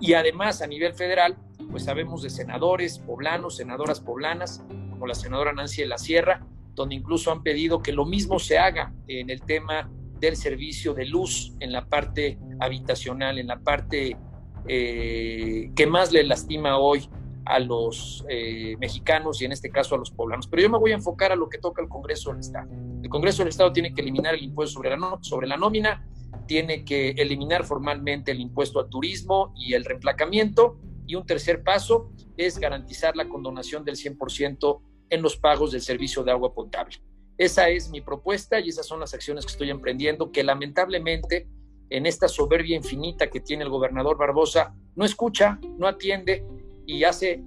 Y 0.00 0.14
además 0.14 0.62
a 0.62 0.66
nivel 0.66 0.94
federal, 0.94 1.36
pues 1.70 1.84
sabemos 1.84 2.22
de 2.22 2.30
senadores 2.30 2.98
poblanos, 2.98 3.56
senadoras 3.56 4.00
poblanas, 4.00 4.64
como 4.90 5.06
la 5.06 5.14
senadora 5.14 5.52
Nancy 5.52 5.82
de 5.82 5.88
la 5.88 5.98
Sierra, 5.98 6.46
donde 6.74 6.94
incluso 6.94 7.30
han 7.32 7.42
pedido 7.42 7.82
que 7.82 7.92
lo 7.92 8.04
mismo 8.04 8.38
se 8.38 8.58
haga 8.58 8.92
en 9.06 9.30
el 9.30 9.42
tema 9.42 9.90
del 10.18 10.36
servicio 10.36 10.94
de 10.94 11.06
luz 11.06 11.54
en 11.60 11.72
la 11.72 11.86
parte 11.86 12.38
habitacional, 12.60 13.38
en 13.38 13.46
la 13.46 13.58
parte 13.58 14.16
eh, 14.68 15.70
que 15.74 15.86
más 15.86 16.12
le 16.12 16.22
lastima 16.24 16.78
hoy 16.78 17.08
a 17.44 17.58
los 17.58 18.24
eh, 18.28 18.76
mexicanos 18.78 19.40
y 19.40 19.44
en 19.44 19.52
este 19.52 19.70
caso 19.70 19.94
a 19.94 19.98
los 19.98 20.10
poblanos. 20.10 20.46
Pero 20.46 20.62
yo 20.62 20.70
me 20.70 20.78
voy 20.78 20.92
a 20.92 20.94
enfocar 20.94 21.32
a 21.32 21.36
lo 21.36 21.48
que 21.48 21.58
toca 21.58 21.82
el 21.82 21.88
Congreso 21.88 22.30
del 22.30 22.40
Estado. 22.40 22.70
El 23.02 23.08
Congreso 23.08 23.42
del 23.42 23.48
Estado 23.48 23.72
tiene 23.72 23.94
que 23.94 24.02
eliminar 24.02 24.34
el 24.34 24.42
impuesto 24.42 24.80
sobre 25.22 25.46
la, 25.46 25.56
nómina, 25.56 26.06
tiene 26.46 26.84
que 26.84 27.10
eliminar 27.10 27.64
formalmente 27.64 28.32
el 28.32 28.40
impuesto 28.40 28.80
al 28.80 28.88
turismo 28.88 29.52
y 29.56 29.74
el 29.74 29.84
reemplacamiento. 29.84 30.78
Y 31.06 31.14
un 31.16 31.26
tercer 31.26 31.62
paso 31.62 32.12
es 32.36 32.58
garantizar 32.58 33.16
la 33.16 33.28
condonación 33.28 33.84
del 33.84 33.96
100% 33.96 34.80
en 35.10 35.22
los 35.22 35.36
pagos 35.36 35.72
del 35.72 35.80
servicio 35.80 36.22
de 36.22 36.30
agua 36.30 36.54
potable. 36.54 36.96
Esa 37.36 37.68
es 37.68 37.90
mi 37.90 38.00
propuesta 38.00 38.60
y 38.60 38.68
esas 38.68 38.86
son 38.86 39.00
las 39.00 39.14
acciones 39.14 39.46
que 39.46 39.52
estoy 39.52 39.70
emprendiendo, 39.70 40.30
que 40.30 40.44
lamentablemente 40.44 41.48
en 41.88 42.06
esta 42.06 42.28
soberbia 42.28 42.76
infinita 42.76 43.28
que 43.28 43.40
tiene 43.40 43.64
el 43.64 43.70
gobernador 43.70 44.16
Barbosa, 44.16 44.74
no 44.94 45.04
escucha, 45.04 45.58
no 45.76 45.88
atiende 45.88 46.44
y 46.96 47.04
hace 47.04 47.42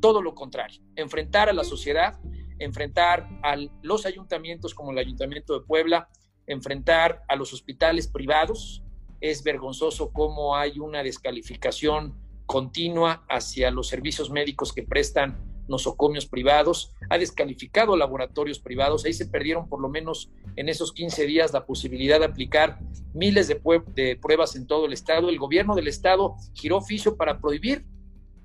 todo 0.00 0.20
lo 0.20 0.34
contrario, 0.34 0.80
enfrentar 0.96 1.48
a 1.48 1.52
la 1.52 1.64
sociedad, 1.64 2.20
enfrentar 2.58 3.28
a 3.42 3.56
los 3.82 4.06
ayuntamientos 4.06 4.74
como 4.74 4.90
el 4.92 4.98
Ayuntamiento 4.98 5.58
de 5.58 5.66
Puebla, 5.66 6.08
enfrentar 6.46 7.22
a 7.28 7.36
los 7.36 7.52
hospitales 7.52 8.06
privados. 8.08 8.82
Es 9.20 9.42
vergonzoso 9.42 10.12
cómo 10.12 10.56
hay 10.56 10.78
una 10.78 11.02
descalificación 11.02 12.14
continua 12.44 13.24
hacia 13.30 13.70
los 13.70 13.88
servicios 13.88 14.30
médicos 14.30 14.72
que 14.72 14.82
prestan 14.82 15.54
nosocomios 15.66 16.26
privados, 16.26 16.92
ha 17.08 17.16
descalificado 17.16 17.96
laboratorios 17.96 18.58
privados, 18.58 19.06
ahí 19.06 19.14
se 19.14 19.24
perdieron 19.24 19.66
por 19.66 19.80
lo 19.80 19.88
menos 19.88 20.30
en 20.56 20.68
esos 20.68 20.92
15 20.92 21.24
días 21.24 21.54
la 21.54 21.64
posibilidad 21.64 22.18
de 22.18 22.26
aplicar 22.26 22.78
miles 23.14 23.48
de, 23.48 23.58
de 23.94 24.16
pruebas 24.16 24.56
en 24.56 24.66
todo 24.66 24.84
el 24.84 24.92
estado. 24.92 25.30
El 25.30 25.38
gobierno 25.38 25.74
del 25.74 25.88
estado 25.88 26.34
giró 26.52 26.76
oficio 26.76 27.16
para 27.16 27.38
prohibir 27.38 27.86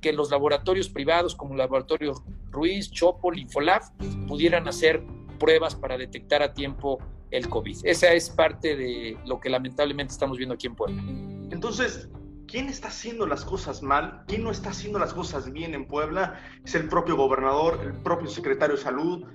que 0.02 0.14
los 0.14 0.32
laboratorios 0.32 0.90
privados 0.90 1.36
como 1.36 1.54
el 1.54 1.60
laboratorio 1.60 2.14
Ruiz, 2.52 2.92
Chopo, 2.92 3.32
Linfolab 3.32 3.82
pudieran 4.28 4.68
hacer 4.68 5.04
pruebas 5.40 5.76
para 5.76 5.98
detectar 5.98 6.42
a 6.42 6.54
tiempo 6.54 7.00
el 7.32 7.48
COVID. 7.48 7.80
Esa 7.84 8.14
es 8.14 8.30
parte 8.30 8.76
de 8.76 9.18
lo 9.26 9.40
que 9.40 9.50
lamentablemente 9.50 10.14
estamos 10.14 10.38
viendo 10.38 10.56
aquí 10.56 10.68
en 10.68 10.76
Puebla. 10.76 11.02
Entonces, 11.52 12.10
¿quién 12.48 12.68
está 12.68 12.88
haciendo 12.88 13.26
las 13.26 13.46
cosas 13.46 13.84
mal? 13.84 14.24
¿Quién 14.28 14.44
no 14.44 14.52
está 14.52 14.72
haciendo 14.72 15.00
las 15.00 15.14
cosas 15.14 15.52
bien 15.52 15.74
en 15.74 15.86
Puebla? 15.86 16.40
Es 16.64 16.76
el 16.76 16.88
propio 16.88 17.16
gobernador, 17.16 17.80
el 17.84 17.94
propio 18.02 18.28
secretario 18.28 18.76
de 18.76 18.82
salud, 18.82 19.26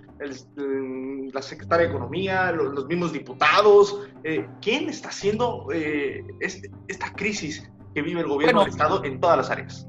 la 1.32 1.42
secretaria 1.42 1.86
de 1.86 1.92
Economía, 1.92 2.52
los, 2.52 2.86
mismos 2.86 3.12
diputados. 3.12 4.08
Eh, 4.24 4.46
¿Quién 4.60 4.88
está 4.88 5.08
haciendo 5.08 5.68
eh, 5.72 6.24
este, 6.40 6.70
esta 6.88 7.12
crisis 7.12 7.70
que 7.94 8.02
vive 8.02 8.20
el 8.20 8.28
gobierno 8.28 8.60
del 8.60 8.70
Estado 8.70 9.04
en 9.04 9.20
todas 9.20 9.36
las 9.36 9.50
áreas? 9.50 9.86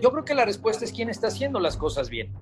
Yo 0.00 0.10
creo 0.10 0.24
que 0.24 0.34
la 0.34 0.44
respuesta 0.44 0.84
es 0.84 0.92
quién 0.92 1.08
está 1.08 1.28
haciendo 1.28 1.60
las 1.60 1.76
cosas 1.76 2.10
bien. 2.10 2.32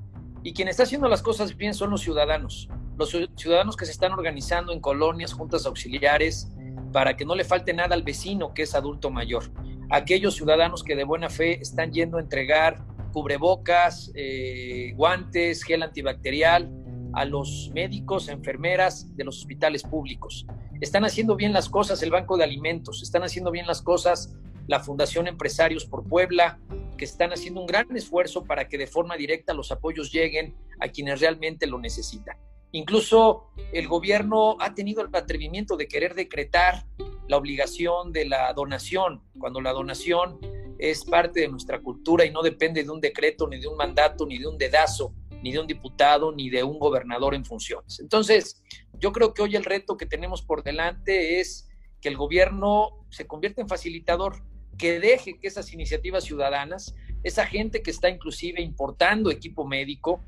Y 0.42 0.52
quien 0.52 0.68
está 0.68 0.82
haciendo 0.82 1.08
las 1.08 1.23
cosas 1.23 1.56
bien 1.56 1.75
son 1.75 1.90
los 1.90 2.02
ciudadanos 2.02 2.68
los 2.96 3.16
ciudadanos 3.37 3.76
que 3.76 3.87
se 3.87 3.92
están 3.92 4.12
organizando 4.12 4.73
en 4.73 4.80
colonias, 4.80 5.32
juntas 5.32 5.66
auxiliares, 5.66 6.50
para 6.92 7.16
que 7.16 7.25
no 7.25 7.34
le 7.34 7.44
falte 7.44 7.73
nada 7.73 7.94
al 7.94 8.02
vecino 8.02 8.54
que 8.54 8.62
es 8.62 8.75
adulto 8.75 9.11
mayor. 9.11 9.44
Aquellos 9.90 10.34
ciudadanos 10.34 10.84
que 10.84 10.94
de 10.94 11.04
buena 11.04 11.28
fe 11.28 11.61
están 11.61 11.92
yendo 11.92 12.18
a 12.18 12.20
entregar 12.20 12.84
cubrebocas, 13.12 14.12
eh, 14.14 14.92
guantes, 14.96 15.62
gel 15.64 15.82
antibacterial 15.82 16.70
a 17.12 17.25
los 17.25 17.70
médicos, 17.75 18.28
enfermeras 18.28 19.14
de 19.16 19.25
los 19.25 19.38
hospitales 19.38 19.82
públicos. 19.82 20.46
Están 20.80 21.04
haciendo 21.04 21.37
bien 21.37 21.52
las 21.52 21.68
cosas 21.68 22.02
el 22.02 22.11
Banco 22.11 22.37
de 22.37 22.44
Alimentos, 22.44 23.02
están 23.02 23.23
haciendo 23.23 23.50
bien 23.50 23.66
las 23.66 23.82
cosas 23.82 24.34
la 24.66 24.80
Fundación 24.80 25.26
Empresarios 25.26 25.85
por 25.85 26.09
Puebla, 26.09 26.59
que 26.97 27.04
están 27.04 27.33
haciendo 27.33 27.61
un 27.61 27.66
gran 27.66 27.94
esfuerzo 27.97 28.44
para 28.44 28.68
que 28.68 28.78
de 28.78 28.87
forma 28.87 29.16
directa 29.16 29.52
los 29.52 29.73
apoyos 29.73 30.12
lleguen 30.12 30.54
a 30.80 30.88
quienes 30.88 31.21
realmente 31.21 31.66
lo 31.66 31.78
necesitan. 31.78 32.37
Incluso 32.73 33.50
el 33.73 33.87
gobierno 33.87 34.56
ha 34.59 34.75
tenido 34.75 35.02
el 35.02 35.09
atrevimiento 35.12 35.76
de 35.76 35.87
querer 35.87 36.14
decretar 36.14 36.87
la 37.28 37.37
obligación 37.37 38.12
de 38.12 38.26
la 38.26 38.52
donación, 38.52 39.23
cuando 39.38 39.61
la 39.61 39.73
donación 39.73 40.40
es 40.78 41.04
parte 41.04 41.40
de 41.40 41.49
nuestra 41.49 41.80
cultura 41.80 42.25
y 42.25 42.30
no 42.30 42.42
depende 42.42 42.83
de 42.83 42.90
un 42.90 43.00
decreto, 43.00 43.47
ni 43.47 43.61
de 43.61 43.68
un 43.68 43.76
mandato, 43.76 44.26
ni 44.26 44.38
de 44.38 44.49
un 44.49 44.59
dedazo, 44.59 45.14
ni 45.42 45.52
de 45.52 45.61
un 45.61 45.66
diputado, 45.66 46.33
ni 46.33 46.50
de 46.50 46.64
un 46.64 46.78
gobernador 46.78 47.35
en 47.35 47.44
funciones. 47.44 48.00
Entonces, 48.00 48.62
yo 48.99 49.12
creo 49.12 49.35
que 49.35 49.42
hoy 49.42 49.56
el 49.56 49.64
reto 49.64 49.97
que 49.97 50.06
tenemos 50.06 50.42
por 50.42 50.64
delante 50.64 51.38
es 51.40 51.68
que 52.00 52.09
el 52.09 52.16
gobierno 52.16 53.06
se 53.11 53.26
convierta 53.26 53.61
en 53.61 53.68
facilitador, 53.68 54.42
que 54.76 55.00
deje 55.00 55.38
que 55.38 55.47
esas 55.47 55.73
iniciativas 55.73 56.25
ciudadanas, 56.25 56.95
esa 57.23 57.47
gente 57.47 57.83
que 57.83 57.90
está 57.90 58.09
inclusive 58.09 58.61
importando 58.61 59.31
equipo 59.31 59.66
médico, 59.66 60.21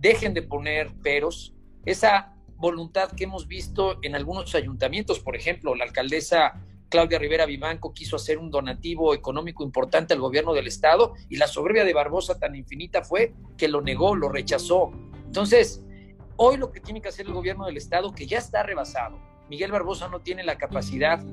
dejen 0.00 0.34
de 0.34 0.42
poner 0.42 0.92
peros, 1.02 1.54
esa 1.84 2.34
voluntad 2.56 3.10
que 3.12 3.24
hemos 3.24 3.48
visto 3.48 3.98
en 4.02 4.14
algunos 4.14 4.54
ayuntamientos, 4.54 5.20
por 5.20 5.36
ejemplo, 5.36 5.74
la 5.74 5.84
alcaldesa 5.84 6.60
Claudia 6.88 7.18
Rivera 7.18 7.46
Vivanco 7.46 7.94
quiso 7.94 8.16
hacer 8.16 8.38
un 8.38 8.50
donativo 8.50 9.14
económico 9.14 9.64
importante 9.64 10.12
al 10.12 10.20
gobierno 10.20 10.52
del 10.52 10.66
estado 10.66 11.14
y 11.30 11.36
la 11.36 11.46
soberbia 11.46 11.84
de 11.84 11.94
Barbosa 11.94 12.38
tan 12.38 12.54
infinita 12.54 13.02
fue 13.02 13.34
que 13.56 13.66
lo 13.66 13.80
negó, 13.80 14.14
lo 14.14 14.28
rechazó. 14.28 14.92
Entonces, 15.24 15.82
hoy 16.36 16.58
lo 16.58 16.70
que 16.70 16.80
tiene 16.80 17.00
que 17.00 17.08
hacer 17.08 17.26
el 17.26 17.32
gobierno 17.32 17.64
del 17.64 17.78
estado, 17.78 18.12
que 18.12 18.26
ya 18.26 18.38
está 18.38 18.62
rebasado, 18.62 19.18
Miguel 19.48 19.72
Barbosa 19.72 20.08
no 20.08 20.20
tiene 20.20 20.44
la 20.44 20.58
capacidad 20.58 21.24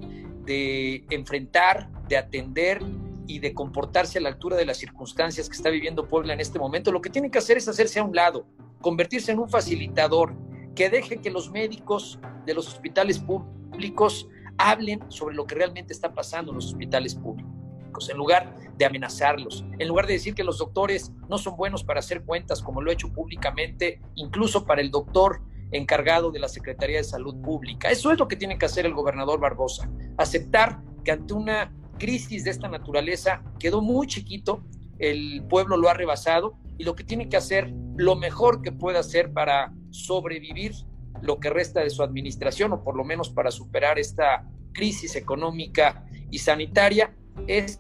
de 0.46 1.06
enfrentar, 1.10 1.90
de 2.08 2.18
atender 2.18 2.82
y 3.28 3.40
de 3.40 3.54
comportarse 3.54 4.18
a 4.18 4.22
la 4.22 4.30
altura 4.30 4.58
de 4.58 4.66
las 4.66 4.78
circunstancias 4.78 5.48
que 5.48 5.56
está 5.56 5.70
viviendo 5.70 6.08
Puebla 6.08 6.34
en 6.34 6.40
este 6.40 6.58
momento, 6.58 6.92
lo 6.92 7.02
que 7.02 7.10
tiene 7.10 7.30
que 7.30 7.38
hacer 7.38 7.58
es 7.58 7.68
hacerse 7.68 8.00
a 8.00 8.04
un 8.04 8.16
lado, 8.16 8.48
convertirse 8.82 9.32
en 9.32 9.40
un 9.40 9.50
facilitador 9.50 10.34
que 10.76 10.90
deje 10.90 11.18
que 11.18 11.30
los 11.30 11.52
médicos 11.52 12.20
de 12.46 12.54
los 12.54 12.68
hospitales 12.68 13.20
públicos 13.20 14.28
hablen 14.58 15.00
sobre 15.10 15.36
lo 15.36 15.46
que 15.46 15.56
realmente 15.56 15.94
está 15.94 16.14
pasando 16.14 16.52
en 16.52 16.56
los 16.56 16.66
hospitales 16.68 17.16
públicos, 17.16 18.10
en 18.10 18.18
lugar 18.18 18.56
de 18.78 18.86
amenazarlos, 18.86 19.64
en 19.78 19.88
lugar 19.88 20.08
de 20.08 20.14
decir 20.14 20.34
que 20.34 20.44
los 20.44 20.58
doctores 20.58 21.12
no 21.30 21.38
son 21.38 21.56
buenos 21.56 21.84
para 21.84 22.00
hacer 22.00 22.24
cuentas, 22.24 22.62
como 22.62 22.82
lo 22.82 22.90
he 22.90 22.94
hecho 22.94 23.14
públicamente, 23.14 24.02
incluso 24.16 24.66
para 24.66 24.82
el 24.82 24.90
doctor 24.90 25.42
encargado 25.72 26.32
de 26.32 26.40
la 26.40 26.48
Secretaría 26.48 26.98
de 26.98 27.04
Salud 27.04 27.42
Pública. 27.42 27.90
Eso 27.90 28.12
es 28.12 28.20
lo 28.20 28.28
que 28.28 28.36
tiene 28.36 28.58
que 28.58 28.66
hacer 28.66 28.86
el 28.86 28.94
gobernador 28.94 29.40
Barbosa, 29.40 29.90
aceptar 30.18 30.82
que 31.04 31.12
ante 31.12 31.34
una 31.34 31.74
crisis 31.98 32.44
de 32.44 32.52
esta 32.52 32.68
naturaleza 32.68 33.44
quedó 33.60 33.82
muy 33.82 34.08
chiquito, 34.08 34.64
el 34.98 35.44
pueblo 35.50 35.78
lo 35.78 35.90
ha 35.90 35.94
rebasado 35.94 36.58
y 36.78 36.84
lo 36.84 36.96
que 36.96 37.04
tiene 37.04 37.30
que 37.30 37.38
hacer, 37.38 37.74
lo 37.98 38.16
mejor 38.16 38.62
que 38.62 38.72
pueda 38.72 39.00
hacer 39.00 39.32
para 39.32 39.74
sobrevivir 39.92 40.74
lo 41.22 41.40
que 41.40 41.50
resta 41.50 41.82
de 41.82 41.90
su 41.90 42.02
administración 42.04 42.72
o 42.74 42.84
por 42.84 42.96
lo 42.96 43.04
menos 43.04 43.30
para 43.30 43.52
superar 43.52 44.00
esta 44.00 44.48
crisis 44.72 45.16
económica 45.16 46.06
y 46.32 46.40
sanitaria, 46.40 47.14
es 47.48 47.80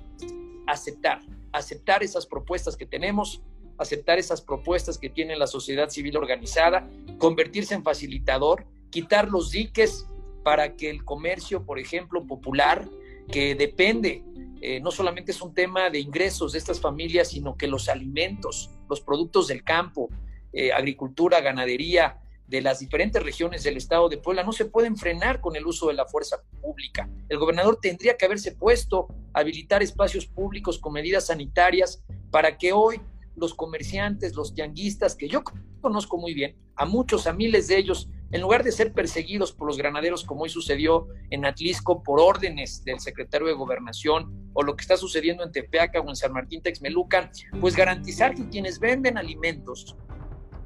aceptar, 0.67 1.22
aceptar 1.51 2.03
esas 2.03 2.25
propuestas 2.25 2.75
que 2.75 2.86
tenemos, 2.86 3.41
aceptar 3.80 4.20
esas 4.20 4.42
propuestas 4.42 4.98
que 4.98 5.10
tiene 5.10 5.36
la 5.36 5.48
sociedad 5.48 5.90
civil 5.90 6.18
organizada, 6.18 6.88
convertirse 7.18 7.74
en 7.74 7.84
facilitador, 7.84 8.66
quitar 8.90 9.30
los 9.30 9.52
diques 9.52 10.06
para 10.44 10.76
que 10.76 10.90
el 10.90 11.04
comercio, 11.06 11.66
por 11.66 11.80
ejemplo, 11.80 12.26
popular, 12.26 12.88
que 13.32 13.56
depende 13.56 14.24
eh, 14.62 14.82
no 14.82 14.92
solamente 14.92 15.32
es 15.32 15.42
un 15.42 15.54
tema 15.54 15.90
de 15.90 16.00
ingresos 16.00 16.52
de 16.52 16.58
estas 16.58 16.82
familias, 16.82 17.30
sino 17.30 17.56
que 17.56 17.68
los 17.68 17.88
alimentos, 17.88 18.70
los 18.90 19.00
productos 19.00 19.48
del 19.48 19.64
campo, 19.64 20.10
eh, 20.52 20.74
agricultura, 20.74 21.40
ganadería, 21.40 22.20
de 22.50 22.62
las 22.62 22.80
diferentes 22.80 23.22
regiones 23.22 23.64
del 23.64 23.78
estado 23.78 24.10
de 24.10 24.18
Puebla 24.18 24.44
no 24.44 24.52
se 24.52 24.66
pueden 24.66 24.98
frenar 24.98 25.40
con 25.40 25.56
el 25.56 25.68
uso 25.68 25.88
de 25.88 25.94
la 25.94 26.08
fuerza 26.08 26.42
pública. 26.60 27.08
El 27.30 27.38
gobernador 27.38 27.78
tendría 27.80 28.18
que 28.18 28.26
haberse 28.26 28.54
puesto 28.54 29.08
a 29.34 29.42
habilitar 29.42 29.84
espacios 29.84 30.26
públicos 30.26 30.80
con 30.80 30.94
medidas 30.94 31.28
sanitarias 31.28 32.04
para 32.32 32.58
que 32.58 32.74
hoy 32.74 33.00
los 33.39 33.53
comerciantes, 33.53 34.36
los 34.36 34.53
tianguistas, 34.53 35.15
que 35.15 35.27
yo 35.27 35.43
conozco 35.81 36.17
muy 36.17 36.34
bien, 36.34 36.55
a 36.75 36.86
muchos, 36.86 37.27
a 37.27 37.34
miles 37.34 37.67
de 37.67 37.77
ellos, 37.77 38.10
en 38.31 38.41
lugar 38.41 38.63
de 38.63 38.72
ser 38.72 38.93
perseguidos 38.93 39.51
por 39.51 39.67
los 39.67 39.77
granaderos 39.77 40.24
como 40.24 40.43
hoy 40.43 40.50
sucedió 40.50 41.08
en 41.31 41.46
Atlisco 41.46 42.03
por 42.03 42.19
órdenes 42.19 42.84
del 42.84 43.00
secretario 43.00 43.48
de 43.48 43.53
Gobernación 43.53 44.51
o 44.53 44.62
lo 44.62 44.75
que 44.75 44.81
está 44.81 44.98
sucediendo 44.98 45.43
en 45.43 45.51
Tepeaca 45.51 46.00
o 46.00 46.10
en 46.10 46.15
San 46.15 46.34
Martín 46.34 46.62
Texmelucan, 46.62 47.31
pues 47.60 47.75
garantizar 47.75 48.36
que 48.36 48.48
quienes 48.50 48.79
venden 48.79 49.17
alimentos, 49.17 49.96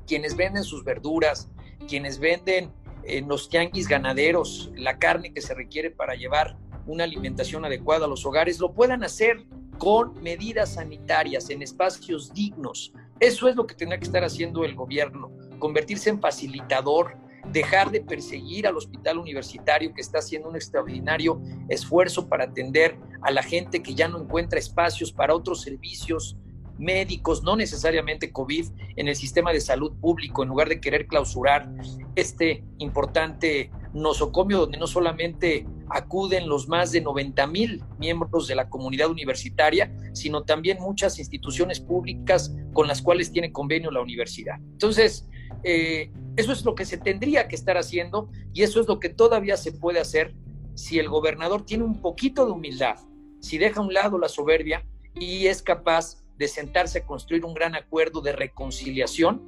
quienes 0.05 0.35
venden 0.35 0.63
sus 0.63 0.83
verduras, 0.83 1.49
quienes 1.87 2.19
venden 2.19 2.71
en 3.05 3.27
los 3.27 3.49
tianguis 3.49 3.87
ganaderos 3.87 4.71
la 4.75 4.97
carne 4.97 5.33
que 5.33 5.41
se 5.41 5.53
requiere 5.53 5.91
para 5.91 6.15
llevar 6.15 6.57
una 6.85 7.05
alimentación 7.05 7.63
adecuada 7.65 8.05
a 8.05 8.09
los 8.09 8.25
hogares, 8.25 8.59
lo 8.59 8.73
puedan 8.73 9.03
hacer 9.03 9.45
con 9.83 10.13
medidas 10.23 10.75
sanitarias 10.75 11.49
en 11.49 11.61
espacios 11.61 12.33
dignos. 12.33 12.93
Eso 13.19 13.49
es 13.49 13.55
lo 13.57 13.67
que 13.67 13.75
tendrá 13.75 13.97
que 13.97 14.05
estar 14.05 14.23
haciendo 14.23 14.63
el 14.63 14.75
gobierno, 14.75 15.29
convertirse 15.59 16.09
en 16.09 16.21
facilitador, 16.21 17.17
dejar 17.51 17.91
de 17.91 17.99
perseguir 17.99 18.65
al 18.65 18.77
hospital 18.77 19.17
universitario 19.17 19.93
que 19.93 19.99
está 19.99 20.19
haciendo 20.19 20.47
un 20.47 20.55
extraordinario 20.55 21.41
esfuerzo 21.67 22.29
para 22.29 22.45
atender 22.45 22.97
a 23.21 23.31
la 23.31 23.43
gente 23.43 23.83
que 23.83 23.93
ya 23.93 24.07
no 24.07 24.21
encuentra 24.21 24.57
espacios 24.57 25.11
para 25.11 25.35
otros 25.35 25.61
servicios 25.61 26.37
médicos, 26.77 27.43
no 27.43 27.57
necesariamente 27.57 28.31
COVID, 28.31 28.67
en 28.95 29.09
el 29.09 29.17
sistema 29.17 29.51
de 29.51 29.59
salud 29.59 29.91
público, 29.99 30.43
en 30.43 30.49
lugar 30.49 30.69
de 30.69 30.79
querer 30.79 31.07
clausurar 31.07 31.69
este 32.15 32.63
importante 32.77 33.69
nosocomio 33.93 34.59
donde 34.59 34.77
no 34.77 34.87
solamente 34.87 35.65
acuden 35.89 36.47
los 36.47 36.67
más 36.67 36.91
de 36.91 37.01
90 37.01 37.47
mil 37.47 37.83
miembros 37.99 38.47
de 38.47 38.55
la 38.55 38.69
comunidad 38.69 39.09
universitaria, 39.09 39.93
sino 40.13 40.43
también 40.43 40.79
muchas 40.79 41.19
instituciones 41.19 41.79
públicas 41.79 42.55
con 42.73 42.87
las 42.87 43.01
cuales 43.01 43.31
tiene 43.31 43.51
convenio 43.51 43.91
la 43.91 44.01
universidad. 44.01 44.55
Entonces, 44.73 45.27
eh, 45.63 46.11
Eso 46.35 46.51
es 46.51 46.65
lo 46.65 46.73
que 46.73 46.85
se 46.85 46.97
tendría 46.97 47.47
que 47.47 47.55
estar 47.55 47.77
haciendo 47.77 48.29
y 48.53 48.63
eso 48.63 48.81
es 48.81 48.87
lo 48.87 48.99
que 48.99 49.09
todavía 49.09 49.55
se 49.55 49.71
puede 49.71 49.99
hacer 49.99 50.33
si 50.73 50.97
el 50.97 51.07
gobernador 51.07 51.63
tiene 51.63 51.83
un 51.83 52.01
poquito 52.01 52.45
de 52.45 52.51
humildad, 52.51 52.95
si 53.39 53.59
deja 53.59 53.79
a 53.79 53.83
un 53.83 53.93
lado 53.93 54.17
la 54.17 54.27
soberbia 54.27 54.83
y 55.13 55.45
es 55.45 55.61
capaz 55.61 56.23
de 56.37 56.47
sentarse 56.47 56.99
a 56.99 57.05
construir 57.05 57.45
un 57.45 57.53
gran 57.53 57.75
acuerdo 57.75 58.19
de 58.21 58.31
reconciliación, 58.31 59.43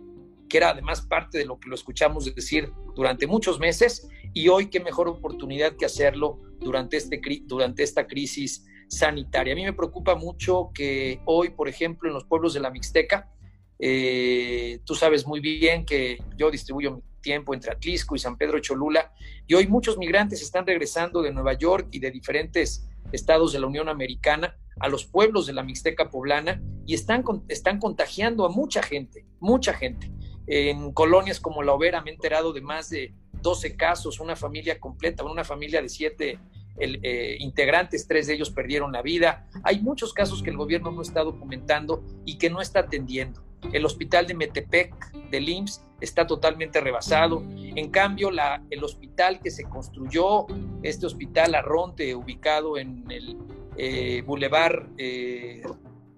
que 0.48 0.58
era 0.58 0.70
además 0.70 1.02
parte 1.02 1.40
de 1.40 1.46
lo 1.46 1.60
que 1.60 1.70
lo 1.70 1.75
escuchamos 1.75 2.34
decir 2.36 2.72
durante 2.96 3.25
muchos 3.25 3.60
meses, 3.60 4.08
y 4.36 4.50
hoy 4.50 4.70
qué 4.70 4.82
mejor 4.82 5.08
oportunidad 5.08 5.77
que 5.77 5.86
hacerlo 5.86 6.42
durante, 6.60 6.98
este, 6.98 7.22
durante 7.46 7.84
esta 7.84 8.06
crisis 8.06 8.65
sanitaria. 8.89 9.54
A 9.54 9.56
mí 9.56 9.63
me 9.63 9.72
preocupa 9.72 10.15
mucho 10.15 10.72
que 10.74 11.22
hoy, 11.25 11.50
por 11.50 11.70
ejemplo, 11.70 12.10
en 12.10 12.13
los 12.13 12.25
pueblos 12.25 12.54
de 12.54 12.60
la 12.60 12.70
Mixteca, 12.70 13.32
eh, 13.80 14.80
tú 14.84 14.94
sabes 14.94 15.25
muy 15.25 15.39
bien 15.39 15.86
que 15.86 16.18
yo 16.36 16.51
distribuyo 16.51 16.98
mi 16.98 17.01
tiempo 17.22 17.54
entre 17.54 17.72
Atlisco 17.72 18.13
y 18.13 18.20
San 18.20 18.38
Pedro 18.38 18.60
Cholula, 18.60 19.13
y 19.48 19.54
hoy 19.54 19.68
muchos 19.68 19.98
migrantes 19.98 20.42
están 20.42 20.68
regresando 20.68 21.22
de 21.22 21.32
Nueva 21.32 21.54
York 21.54 21.88
y 21.92 22.00
de 22.00 22.12
diferentes 22.12 22.89
estados 23.13 23.54
de 23.54 23.60
la 23.60 23.68
Unión 23.68 23.88
Americana 23.88 24.58
a 24.82 24.89
los 24.89 25.06
pueblos 25.06 25.48
de 25.48 25.54
la 25.54 25.63
Mixteca 25.63 26.10
poblana 26.10 26.62
y 26.86 26.94
están, 26.94 27.24
están 27.48 27.80
contagiando 27.80 28.46
a 28.46 28.50
mucha 28.50 28.84
gente, 28.84 29.25
mucha 29.39 29.74
gente. 29.74 30.12
En 30.48 30.92
colonias 30.92 31.39
como 31.39 31.63
La 31.63 31.74
Obera 31.74 32.01
me 32.01 32.12
he 32.12 32.13
enterado 32.13 32.51
de 32.51 32.62
más 32.62 32.89
de 32.89 33.13
12 33.46 33.78
casos, 33.78 34.20
una 34.20 34.36
familia 34.36 34.80
completa, 34.80 35.24
una 35.24 35.44
familia 35.44 35.80
de 35.80 35.88
siete 35.88 36.40
eh, 36.80 37.38
integrantes, 37.40 38.08
tres 38.08 38.25
de 38.25 38.34
ellos 38.34 38.50
perdieron 38.50 38.92
la 38.92 39.04
vida. 39.04 39.48
Hay 39.64 39.82
muchos 39.82 40.14
casos 40.14 40.42
que 40.42 40.50
el 40.50 40.58
gobierno 40.58 40.90
no 40.90 41.04
está 41.04 41.24
documentando 41.24 42.04
y 42.25 42.40
que 42.40 42.50
no 42.50 42.60
está 42.60 42.80
atendiendo. 42.80 43.44
El 43.72 43.86
hospital 43.86 44.25
de 44.25 44.34
Metepec, 44.34 45.12
del 45.30 45.48
IMSS, 45.48 45.86
está 46.02 46.25
totalmente 46.25 46.82
rebasado. 46.82 47.44
En 47.56 47.92
cambio, 47.92 48.32
la, 48.32 48.64
el 48.72 48.84
hospital 48.84 49.40
que 49.40 49.52
se 49.52 49.66
construyó, 49.66 50.48
este 50.82 51.06
hospital 51.06 51.54
Arronte, 51.54 52.16
ubicado 52.16 52.80
en 52.80 53.06
el 53.12 53.38
eh, 53.78 54.24
bulevar 54.25 54.90
eh, 54.98 55.62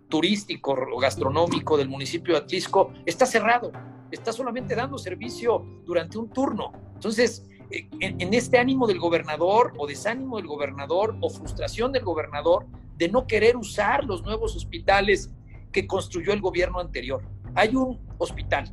turístico 0.08 0.72
o 0.72 0.98
gastronómico 0.98 1.76
del 1.76 1.90
municipio 1.90 2.36
de 2.36 2.40
Atlisco, 2.40 2.94
está 3.06 3.26
cerrado. 3.26 3.74
Está 4.12 4.32
solamente 4.32 4.76
dando 4.76 4.98
servicio 4.98 5.82
durante 5.86 6.18
un 6.18 6.30
turno. 6.30 6.72
Entonces, 6.94 7.46
eh, 7.70 7.88
en, 8.00 8.34
este 8.34 8.58
ánimo 8.58 8.88
del 8.88 9.00
gobernador 9.00 9.74
o 9.78 9.88
desánimo 9.88 10.38
del 10.38 10.48
gobernador 10.48 11.18
o 11.22 11.30
frustración 11.30 11.92
del 11.92 12.04
gobernador 12.04 12.66
de 12.96 13.10
no 13.10 13.28
querer 13.28 13.58
usar 13.58 14.06
los 14.06 14.24
nuevos 14.24 14.56
hospitales 14.56 15.32
que 15.72 15.86
construyó 15.86 16.32
el 16.32 16.42
gobierno 16.42 16.80
anterior. 16.80 17.24
Hay 17.56 17.76
un 17.76 18.00
hospital 18.18 18.72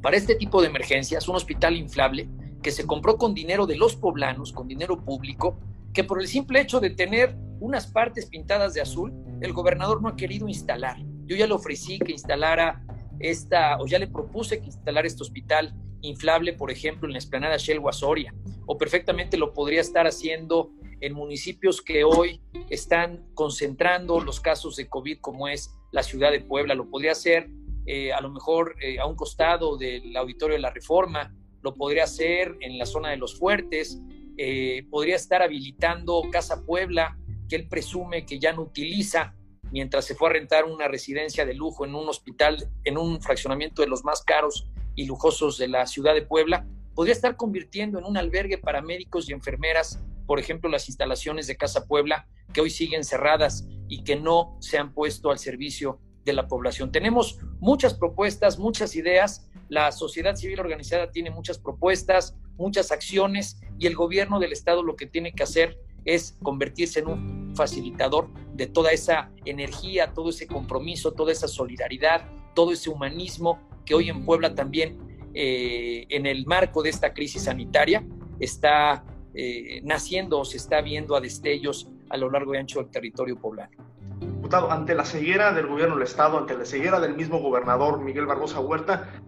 para 0.00 0.16
este 0.16 0.34
tipo 0.36 0.62
de 0.62 0.68
emergencias, 0.68 1.28
un 1.28 1.36
hospital 1.36 1.76
inflable 1.76 2.28
que 2.62 2.70
se 2.70 2.86
compró 2.86 3.16
con 3.16 3.34
dinero 3.34 3.66
de 3.66 3.76
los 3.76 3.96
poblanos, 3.96 4.52
con 4.52 4.68
dinero 4.68 5.04
público, 5.04 5.58
que 5.92 6.04
por 6.04 6.20
el 6.20 6.28
simple 6.28 6.60
hecho 6.60 6.80
de 6.80 6.90
tener 6.90 7.36
unas 7.58 7.86
partes 7.88 8.26
pintadas 8.26 8.72
de 8.74 8.80
azul, 8.80 9.12
el 9.40 9.52
gobernador 9.52 10.00
no 10.00 10.08
ha 10.08 10.16
querido 10.16 10.48
instalar. 10.48 10.96
Yo 11.26 11.36
ya 11.36 11.46
le 11.46 11.54
ofrecí 11.54 11.98
que 11.98 12.12
instalara 12.12 12.82
esta, 13.20 13.78
o 13.78 13.86
ya 13.86 13.98
le 13.98 14.08
propuse 14.08 14.60
que 14.60 14.66
instalara 14.66 15.06
este 15.06 15.22
hospital 15.22 15.74
inflable, 16.00 16.54
por 16.54 16.70
ejemplo, 16.70 17.06
en 17.06 17.12
la 17.12 17.18
esplanada 17.18 17.56
Shell 17.56 17.80
Guasoria, 17.80 18.34
o 18.66 18.78
perfectamente 18.78 19.36
lo 19.36 19.52
podría 19.52 19.80
estar 19.80 20.06
haciendo 20.06 20.72
en 21.00 21.14
municipios 21.14 21.80
que 21.82 22.04
hoy 22.04 22.40
están 22.68 23.26
concentrando 23.34 24.20
los 24.20 24.40
casos 24.40 24.76
de 24.76 24.88
COVID, 24.88 25.18
como 25.20 25.48
es 25.48 25.74
la 25.92 26.02
ciudad 26.02 26.30
de 26.30 26.40
Puebla. 26.40 26.74
Lo 26.74 26.88
podría 26.88 27.12
hacer 27.12 27.48
eh, 27.86 28.12
a 28.12 28.20
lo 28.20 28.30
mejor 28.30 28.76
eh, 28.80 28.98
a 28.98 29.06
un 29.06 29.16
costado 29.16 29.76
del 29.76 30.16
auditorio 30.16 30.56
de 30.56 30.62
la 30.62 30.70
Reforma, 30.70 31.34
lo 31.62 31.74
podría 31.74 32.04
hacer 32.04 32.56
en 32.60 32.78
la 32.78 32.86
zona 32.86 33.10
de 33.10 33.16
los 33.16 33.38
fuertes, 33.38 34.00
eh, 34.36 34.86
podría 34.90 35.16
estar 35.16 35.42
habilitando 35.42 36.22
Casa 36.30 36.64
Puebla, 36.64 37.18
que 37.48 37.56
él 37.56 37.68
presume 37.68 38.24
que 38.24 38.38
ya 38.38 38.52
no 38.52 38.62
utiliza, 38.62 39.34
mientras 39.72 40.04
se 40.04 40.14
fue 40.14 40.30
a 40.30 40.32
rentar 40.32 40.64
una 40.64 40.88
residencia 40.88 41.46
de 41.46 41.54
lujo 41.54 41.84
en 41.84 41.94
un 41.94 42.08
hospital, 42.08 42.68
en 42.84 42.98
un 42.98 43.20
fraccionamiento 43.20 43.82
de 43.82 43.88
los 43.88 44.04
más 44.04 44.22
caros 44.22 44.68
y 44.94 45.06
lujosos 45.06 45.58
de 45.58 45.68
la 45.68 45.86
ciudad 45.86 46.14
de 46.14 46.22
Puebla, 46.22 46.66
podría 46.94 47.14
estar 47.14 47.36
convirtiendo 47.36 47.98
en 47.98 48.04
un 48.04 48.16
albergue 48.16 48.58
para 48.58 48.82
médicos 48.82 49.28
y 49.28 49.32
enfermeras, 49.32 50.00
por 50.26 50.38
ejemplo, 50.38 50.68
las 50.68 50.88
instalaciones 50.88 51.46
de 51.46 51.56
Casa 51.56 51.86
Puebla, 51.86 52.26
que 52.52 52.60
hoy 52.60 52.70
siguen 52.70 53.04
cerradas 53.04 53.66
y 53.88 54.02
que 54.04 54.16
no 54.16 54.56
se 54.60 54.78
han 54.78 54.92
puesto 54.92 55.30
al 55.30 55.38
servicio 55.38 56.00
de 56.24 56.32
la 56.32 56.48
población. 56.48 56.92
Tenemos 56.92 57.38
muchas 57.60 57.94
propuestas, 57.94 58.58
muchas 58.58 58.94
ideas, 58.96 59.48
la 59.68 59.92
sociedad 59.92 60.34
civil 60.34 60.60
organizada 60.60 61.10
tiene 61.10 61.30
muchas 61.30 61.58
propuestas, 61.58 62.36
muchas 62.56 62.90
acciones 62.92 63.60
y 63.78 63.86
el 63.86 63.94
gobierno 63.94 64.38
del 64.38 64.52
Estado 64.52 64.82
lo 64.82 64.96
que 64.96 65.06
tiene 65.06 65.32
que 65.32 65.44
hacer 65.44 65.78
es 66.04 66.36
convertirse 66.42 67.00
en 67.00 67.08
un 67.08 67.52
facilitador 67.54 68.28
de 68.60 68.66
toda 68.66 68.92
esa 68.92 69.30
energía, 69.46 70.12
todo 70.12 70.28
ese 70.28 70.46
compromiso, 70.46 71.12
toda 71.12 71.32
esa 71.32 71.48
solidaridad, 71.48 72.28
todo 72.54 72.72
ese 72.72 72.90
humanismo 72.90 73.58
que 73.86 73.94
hoy 73.94 74.10
en 74.10 74.26
Puebla 74.26 74.54
también, 74.54 74.98
eh, 75.32 76.04
en 76.10 76.26
el 76.26 76.44
marco 76.44 76.82
de 76.82 76.90
esta 76.90 77.14
crisis 77.14 77.44
sanitaria, 77.44 78.04
está 78.38 79.02
eh, 79.32 79.80
naciendo 79.82 80.40
o 80.40 80.44
se 80.44 80.58
está 80.58 80.82
viendo 80.82 81.16
a 81.16 81.22
destellos 81.22 81.88
a 82.10 82.18
lo 82.18 82.28
largo 82.28 82.54
y 82.54 82.58
ancho 82.58 82.80
del 82.82 82.90
territorio 82.90 83.34
poblano. 83.40 83.72
Diputado, 84.20 84.70
ante 84.70 84.94
la 84.94 85.06
ceguera 85.06 85.54
del 85.54 85.66
gobierno 85.66 85.94
del 85.94 86.04
Estado, 86.04 86.36
ante 86.36 86.54
la 86.54 86.66
ceguera 86.66 87.00
del 87.00 87.16
mismo 87.16 87.38
gobernador 87.38 88.02
Miguel 88.02 88.26
Barbosa 88.26 88.60
Huerta, 88.60 89.22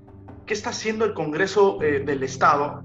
¿qué 0.44 0.52
está 0.52 0.68
haciendo 0.68 1.06
el 1.06 1.14
Congreso 1.14 1.82
eh, 1.82 2.00
del 2.00 2.22
Estado, 2.22 2.84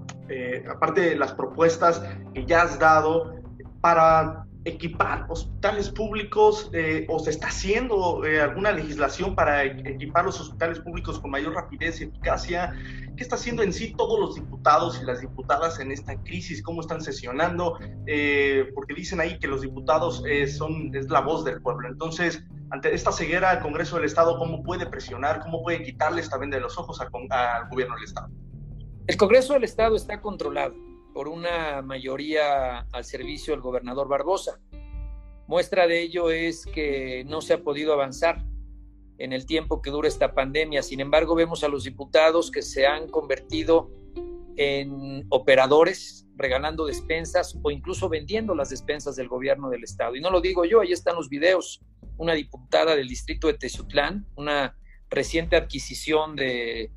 aparte 0.70 1.02
de 1.02 1.16
las 1.18 1.34
propuestas 1.34 2.02
que 2.34 2.46
ya 2.46 2.62
has 2.62 2.80
dado, 2.80 3.36
para 3.82 4.47
equipar 4.66 5.26
hospitales 5.30 5.90
públicos 5.90 6.70
eh, 6.74 7.06
o 7.10 7.20
se 7.20 7.30
está 7.30 7.48
haciendo 7.48 8.26
eh, 8.26 8.42
alguna 8.42 8.72
legislación 8.72 9.36
para 9.36 9.64
equipar 9.64 10.26
los 10.26 10.40
hospitales 10.40 10.80
públicos 10.80 11.20
con 11.20 11.32
mayor 11.32 11.54
rapidez 11.54 12.02
y 12.02 12.06
eficacia? 12.06 12.74
¿Qué 13.16 13.24
está 13.24 13.36
haciendo 13.36 13.64
en 13.64 13.74
sí 13.74 13.94
todos 13.98 14.20
los 14.20 14.36
diputados 14.36 15.00
y 15.02 15.06
las 15.06 15.22
diputadas 15.22 15.80
en 15.80 15.92
esta 15.92 16.16
crisis? 16.24 16.62
¿Cómo 16.62 16.82
están 16.82 17.02
sesionando? 17.02 17.80
Eh, 18.06 18.72
porque 18.76 18.94
dicen 18.94 19.20
ahí 19.20 19.40
que 19.40 19.48
los 19.48 19.62
diputados 19.62 20.24
son, 20.56 20.96
es 20.96 21.10
la 21.10 21.22
voz 21.22 21.44
del 21.46 21.62
pueblo. 21.62 21.88
Entonces, 21.88 22.44
ante 22.70 22.94
esta 22.94 23.12
ceguera, 23.12 23.54
el 23.54 23.60
Congreso 23.60 23.96
del 23.96 24.06
Estado, 24.06 24.38
¿cómo 24.38 24.64
puede 24.64 24.86
presionar? 24.86 25.40
¿Cómo 25.40 25.64
puede 25.64 25.82
quitarles 25.84 26.30
también 26.30 26.52
de 26.52 26.60
los 26.60 26.78
ojos 26.78 27.00
al 27.02 27.10
gobierno 27.70 27.96
del 27.96 28.04
Estado? 28.04 28.30
El 29.08 29.18
Congreso 29.18 29.54
del 29.54 29.64
Estado 29.64 29.96
está 29.96 30.20
controlado 30.22 30.87
por 31.18 31.30
una 31.30 31.82
mayoría 31.82 32.82
al 32.92 33.04
servicio 33.04 33.52
del 33.52 33.62
gobernador 33.62 34.08
Barbosa. 34.08 34.60
Muestra 35.48 35.88
de 35.88 36.00
ello 36.04 36.30
es 36.30 36.68
que 36.68 37.24
no 37.26 37.42
se 37.42 37.56
ha 37.56 37.64
podido 37.64 37.92
avanzar 37.92 38.46
en 39.18 39.34
el 39.34 39.48
tiempo 39.48 39.82
que 39.82 39.90
dura 39.90 40.08
esta 40.08 40.36
pandemia. 40.36 40.84
Sin 40.84 41.00
embargo, 41.00 41.34
vemos 41.34 41.64
a 41.64 41.70
los 41.70 41.86
diputados 41.86 42.52
que 42.52 42.62
se 42.62 42.86
han 42.86 43.08
convertido 43.08 43.90
en 44.58 45.26
operadores, 45.30 46.28
regalando 46.36 46.86
despensas 46.86 47.58
o 47.64 47.72
incluso 47.72 48.10
vendiendo 48.10 48.54
las 48.54 48.70
despensas 48.70 49.16
del 49.16 49.28
gobierno 49.28 49.72
del 49.72 49.86
estado. 49.86 50.16
Y 50.16 50.22
no 50.22 50.30
lo 50.30 50.40
digo 50.40 50.66
yo, 50.66 50.82
ahí 50.82 50.92
están 50.92 51.16
los 51.16 51.30
videos. 51.30 51.82
Una 52.18 52.36
diputada 52.36 52.96
del 52.96 53.08
distrito 53.08 53.48
de 53.48 53.56
Tezutlán, 53.56 54.28
una 54.36 54.78
reciente 55.10 55.56
adquisición 55.56 56.36
de 56.36 56.92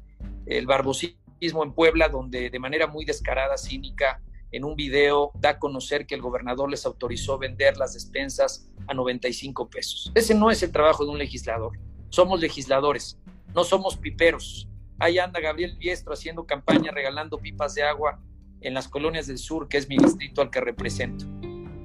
el 0.44 0.66
Barbosí 0.66 1.16
en 1.40 1.72
Puebla, 1.72 2.08
donde 2.08 2.50
de 2.50 2.58
manera 2.58 2.86
muy 2.86 3.04
descarada, 3.04 3.56
cínica, 3.56 4.20
en 4.52 4.64
un 4.64 4.74
video 4.74 5.30
da 5.34 5.50
a 5.50 5.58
conocer 5.58 6.06
que 6.06 6.14
el 6.14 6.20
gobernador 6.20 6.70
les 6.70 6.84
autorizó 6.84 7.38
vender 7.38 7.76
las 7.76 7.94
despensas 7.94 8.68
a 8.86 8.94
95 8.94 9.70
pesos. 9.70 10.12
Ese 10.14 10.34
no 10.34 10.50
es 10.50 10.62
el 10.62 10.72
trabajo 10.72 11.04
de 11.04 11.10
un 11.10 11.18
legislador. 11.18 11.78
Somos 12.10 12.40
legisladores, 12.40 13.18
no 13.54 13.64
somos 13.64 13.96
piperos. 13.96 14.68
Ahí 14.98 15.18
anda 15.18 15.40
Gabriel 15.40 15.76
Biestro 15.78 16.12
haciendo 16.12 16.44
campaña 16.44 16.90
regalando 16.90 17.38
pipas 17.38 17.74
de 17.74 17.84
agua 17.84 18.20
en 18.60 18.74
las 18.74 18.88
colonias 18.88 19.26
del 19.28 19.38
sur, 19.38 19.68
que 19.68 19.78
es 19.78 19.88
mi 19.88 19.96
distrito 19.96 20.42
al 20.42 20.50
que 20.50 20.60
represento. 20.60 21.24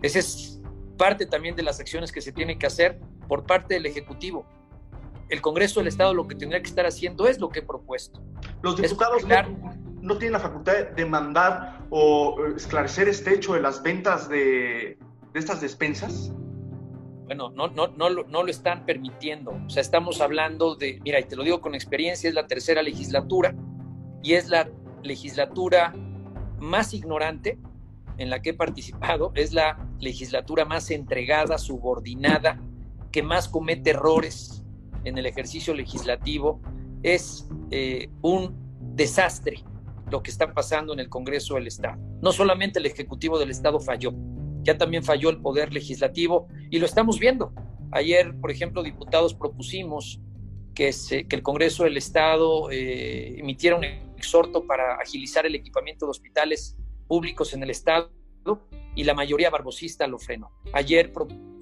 Esa 0.02 0.20
es 0.20 0.60
parte 0.98 1.26
también 1.26 1.56
de 1.56 1.63
las 1.63 1.80
acciones 1.80 2.12
que 2.12 2.22
se 2.22 2.32
tienen 2.32 2.58
que 2.60 2.65
hacer 2.65 3.00
por 3.28 3.46
parte 3.46 3.76
del 3.76 3.86
Ejecutivo 3.86 4.46
el 5.30 5.41
Congreso 5.41 5.80
del 5.80 5.88
Estado 5.88 6.13
lo 6.13 6.28
que 6.28 6.36
tendría 6.36 6.62
que 6.62 6.70
estar 6.70 6.86
haciendo 6.86 7.28
es 7.28 7.39
lo 7.39 7.50
que 7.50 7.60
he 7.60 7.63
propuesto. 7.63 8.22
Los 8.65 8.78
diputados 8.78 9.23
no, 10.01 10.17
tienen 10.17 10.32
la 10.34 10.39
facultad 10.39 10.73
de 10.95 11.06
mandar 11.06 11.86
o 11.91 12.36
eh, 12.39 12.54
esclarecer 12.56 13.08
este 13.08 13.36
hecho 13.36 13.54
de 13.54 13.62
las 13.62 13.84
ventas 13.84 14.28
de, 14.28 14.97
estas 15.36 15.62
despensas. 15.62 16.34
Bueno, 17.25 17.51
no, 17.51 17.67
no, 17.67 17.89
no, 17.89 18.10
no 18.10 18.43
lo 18.43 18.49
están 18.49 18.84
permitiendo. 18.88 19.51
O 19.51 19.69
sea, 19.69 19.82
estamos 19.82 20.19
hablando 20.19 20.75
de, 20.75 20.99
mira, 21.04 21.19
y 21.19 21.25
te 21.25 21.36
lo 21.36 21.43
digo 21.43 21.62
con 21.62 21.75
experiencia, 21.75 22.28
es 22.28 22.34
la 22.34 22.47
tercera 22.47 22.82
legislatura 22.82 23.54
y 24.23 24.34
es 24.34 24.49
la 24.49 24.67
legislatura 25.04 25.93
más 26.58 26.95
ignorante 26.95 27.60
en 28.17 28.32
la 28.32 28.41
que 28.41 28.49
he 28.49 28.54
participado, 28.56 29.32
es 29.36 29.54
la 29.54 29.78
legislatura 29.99 30.65
más 30.65 30.89
entregada, 30.89 31.60
subordinada, 31.60 32.60
que 33.12 33.21
más 33.21 33.47
comete 33.47 33.91
errores, 33.91 34.65
en 35.04 35.19
el 35.19 35.28
ejercicio 35.28 35.75
legislativo 35.75 36.62
es 37.06 37.48
eh, 37.70 38.10
un 38.24 38.56
desastre 38.96 39.63
lo 40.10 40.24
que 40.24 40.32
está 40.32 40.54
pasando 40.54 40.91
en 40.91 41.00
el 41.00 41.08
Congreso 41.08 41.54
del 41.54 41.68
Estado. 41.68 42.02
No 42.22 42.32
solamente 42.32 42.80
el 42.80 42.88
Ejecutivo 42.88 43.38
del 43.38 43.52
Estado 43.52 43.80
falló, 43.80 44.12
ya 44.63 44.78
también 44.78 45.04
falló 45.04 45.30
el 45.30 45.38
Poder 45.38 45.72
Legislativo 45.72 46.48
y 46.72 46.80
lo 46.80 46.86
estamos 46.88 47.20
viendo. 47.20 47.54
Ayer, 47.91 48.36
por 48.41 48.50
ejemplo, 48.50 48.82
diputados 48.82 49.36
propusimos 49.36 50.20
que, 50.74 50.91
el 51.30 51.44
Congreso 51.44 51.84
del 51.84 51.98
Estado 51.98 52.72
eh, 52.72 53.39
emitiera 53.39 53.76
un 53.76 53.84
exhorto 53.84 54.65
para 54.65 54.96
agilizar 54.96 55.46
el 55.46 55.54
equipamiento 55.54 56.08
de 56.08 56.12
hospitales 56.12 56.76
públicos 57.08 57.54
en 57.54 57.62
el 57.62 57.70
Estado 57.70 58.12
y 58.96 59.04
la 59.04 59.13
mayoría 59.13 59.52
barbosista 59.52 60.08
lo 60.08 60.18
frenó. 60.18 60.52
Ayer 60.74 61.13
propusimos, 61.13 61.55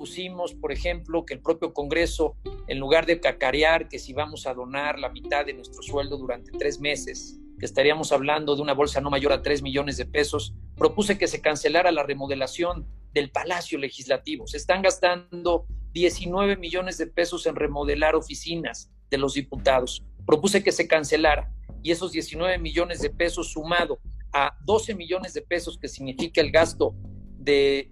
por 0.60 0.72
ejemplo, 0.72 1.26
que 1.26 1.34
el 1.34 1.42
propio 1.42 1.74
Congreso, 1.74 2.36
en 2.68 2.80
lugar 2.80 3.06
de 3.06 3.20
cacarear 3.20 3.88
que 3.88 4.00
si 4.00 4.14
vamos 4.14 4.46
a 4.48 4.54
donar 4.54 5.00
la 5.00 5.10
mitad 5.10 5.46
de 5.46 5.54
nuestro 5.54 5.82
sueldo 5.82 6.18
durante 6.18 6.52
tres 6.52 6.80
meses, 6.80 7.40
que 7.60 7.66
estaríamos 7.66 8.12
hablando 8.12 8.56
de 8.56 8.62
una 8.62 8.74
bolsa 8.74 9.02
no 9.02 9.10
mayor 9.10 9.32
a 9.32 9.42
tres 9.42 9.62
millones 9.62 9.98
de 9.98 10.06
pesos, 10.06 10.54
propuse 10.76 11.18
que 11.18 11.28
se 11.28 11.42
cancelara 11.42 11.92
la 11.92 12.04
remodelación 12.04 12.88
del 13.14 13.30
Palacio 13.30 13.78
Legislativo. 13.78 14.48
Se 14.48 14.58
están 14.58 14.82
gastando 14.82 15.66
19 15.94 16.58
millones 16.58 16.98
de 16.98 17.08
pesos 17.08 17.46
en 17.46 17.56
remodelar 17.56 18.16
oficinas 18.16 18.92
de 19.10 19.18
los 19.18 19.36
diputados. 19.36 20.04
Propuse 20.26 20.64
que 20.64 20.72
se 20.72 20.88
cancelara 20.88 21.54
y 21.84 21.92
esos 21.92 22.12
19 22.12 22.58
millones 22.58 23.02
de 23.02 23.10
pesos 23.10 23.52
sumado 23.52 24.00
a 24.34 24.58
12 24.66 24.96
millones 24.96 25.34
de 25.34 25.42
pesos 25.42 25.78
que 25.78 25.88
significa 25.88 26.42
el 26.42 26.52
gasto 26.52 26.96
de 27.38 27.92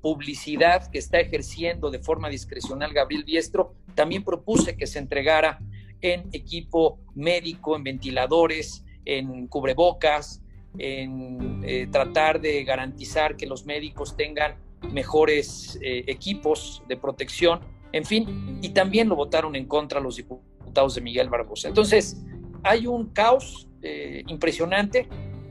publicidad 0.00 0.90
que 0.90 0.98
está 0.98 1.20
ejerciendo 1.20 1.90
de 1.90 1.98
forma 1.98 2.28
discrecional 2.28 2.92
Gabriel 2.92 3.24
Diestro, 3.24 3.74
también 3.94 4.24
propuse 4.24 4.76
que 4.76 4.86
se 4.86 4.98
entregara 4.98 5.58
en 6.00 6.28
equipo 6.32 6.98
médico, 7.14 7.76
en 7.76 7.84
ventiladores, 7.84 8.84
en 9.04 9.46
cubrebocas, 9.46 10.42
en 10.78 11.62
eh, 11.64 11.88
tratar 11.90 12.40
de 12.40 12.64
garantizar 12.64 13.36
que 13.36 13.46
los 13.46 13.66
médicos 13.66 14.16
tengan 14.16 14.56
mejores 14.92 15.78
eh, 15.82 16.04
equipos 16.06 16.82
de 16.88 16.96
protección, 16.96 17.60
en 17.92 18.04
fin, 18.04 18.58
y 18.62 18.70
también 18.70 19.08
lo 19.08 19.16
votaron 19.16 19.56
en 19.56 19.66
contra 19.66 20.00
los 20.00 20.16
diputados 20.16 20.94
de 20.94 21.00
Miguel 21.00 21.28
Barbosa. 21.28 21.68
Entonces, 21.68 22.22
hay 22.62 22.86
un 22.86 23.06
caos 23.10 23.68
eh, 23.82 24.22
impresionante 24.28 25.08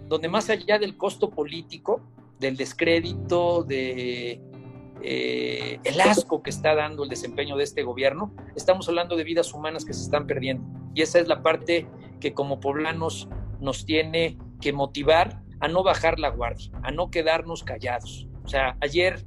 donde 0.07 0.27
más 0.27 0.49
allá 0.49 0.79
del 0.79 0.97
costo 0.97 1.29
político, 1.29 2.01
del 2.39 2.57
descrédito, 2.57 3.63
de 3.63 4.41
eh, 5.01 5.79
el 5.83 6.01
asco 6.01 6.41
que 6.41 6.49
está 6.49 6.75
dando 6.75 7.03
el 7.03 7.09
desempeño 7.09 7.55
de 7.57 7.63
este 7.63 7.83
gobierno, 7.83 8.33
estamos 8.55 8.87
hablando 8.89 9.15
de 9.15 9.23
vidas 9.23 9.53
humanas 9.53 9.85
que 9.85 9.93
se 9.93 10.03
están 10.03 10.27
perdiendo. 10.27 10.65
Y 10.93 11.01
esa 11.01 11.19
es 11.19 11.27
la 11.27 11.41
parte 11.41 11.87
que 12.19 12.33
como 12.33 12.59
poblanos 12.59 13.29
nos 13.59 13.85
tiene 13.85 14.37
que 14.61 14.73
motivar 14.73 15.41
a 15.59 15.67
no 15.67 15.83
bajar 15.83 16.19
la 16.19 16.29
guardia, 16.29 16.71
a 16.83 16.91
no 16.91 17.11
quedarnos 17.11 17.63
callados. 17.63 18.27
O 18.43 18.47
sea, 18.47 18.77
ayer 18.81 19.25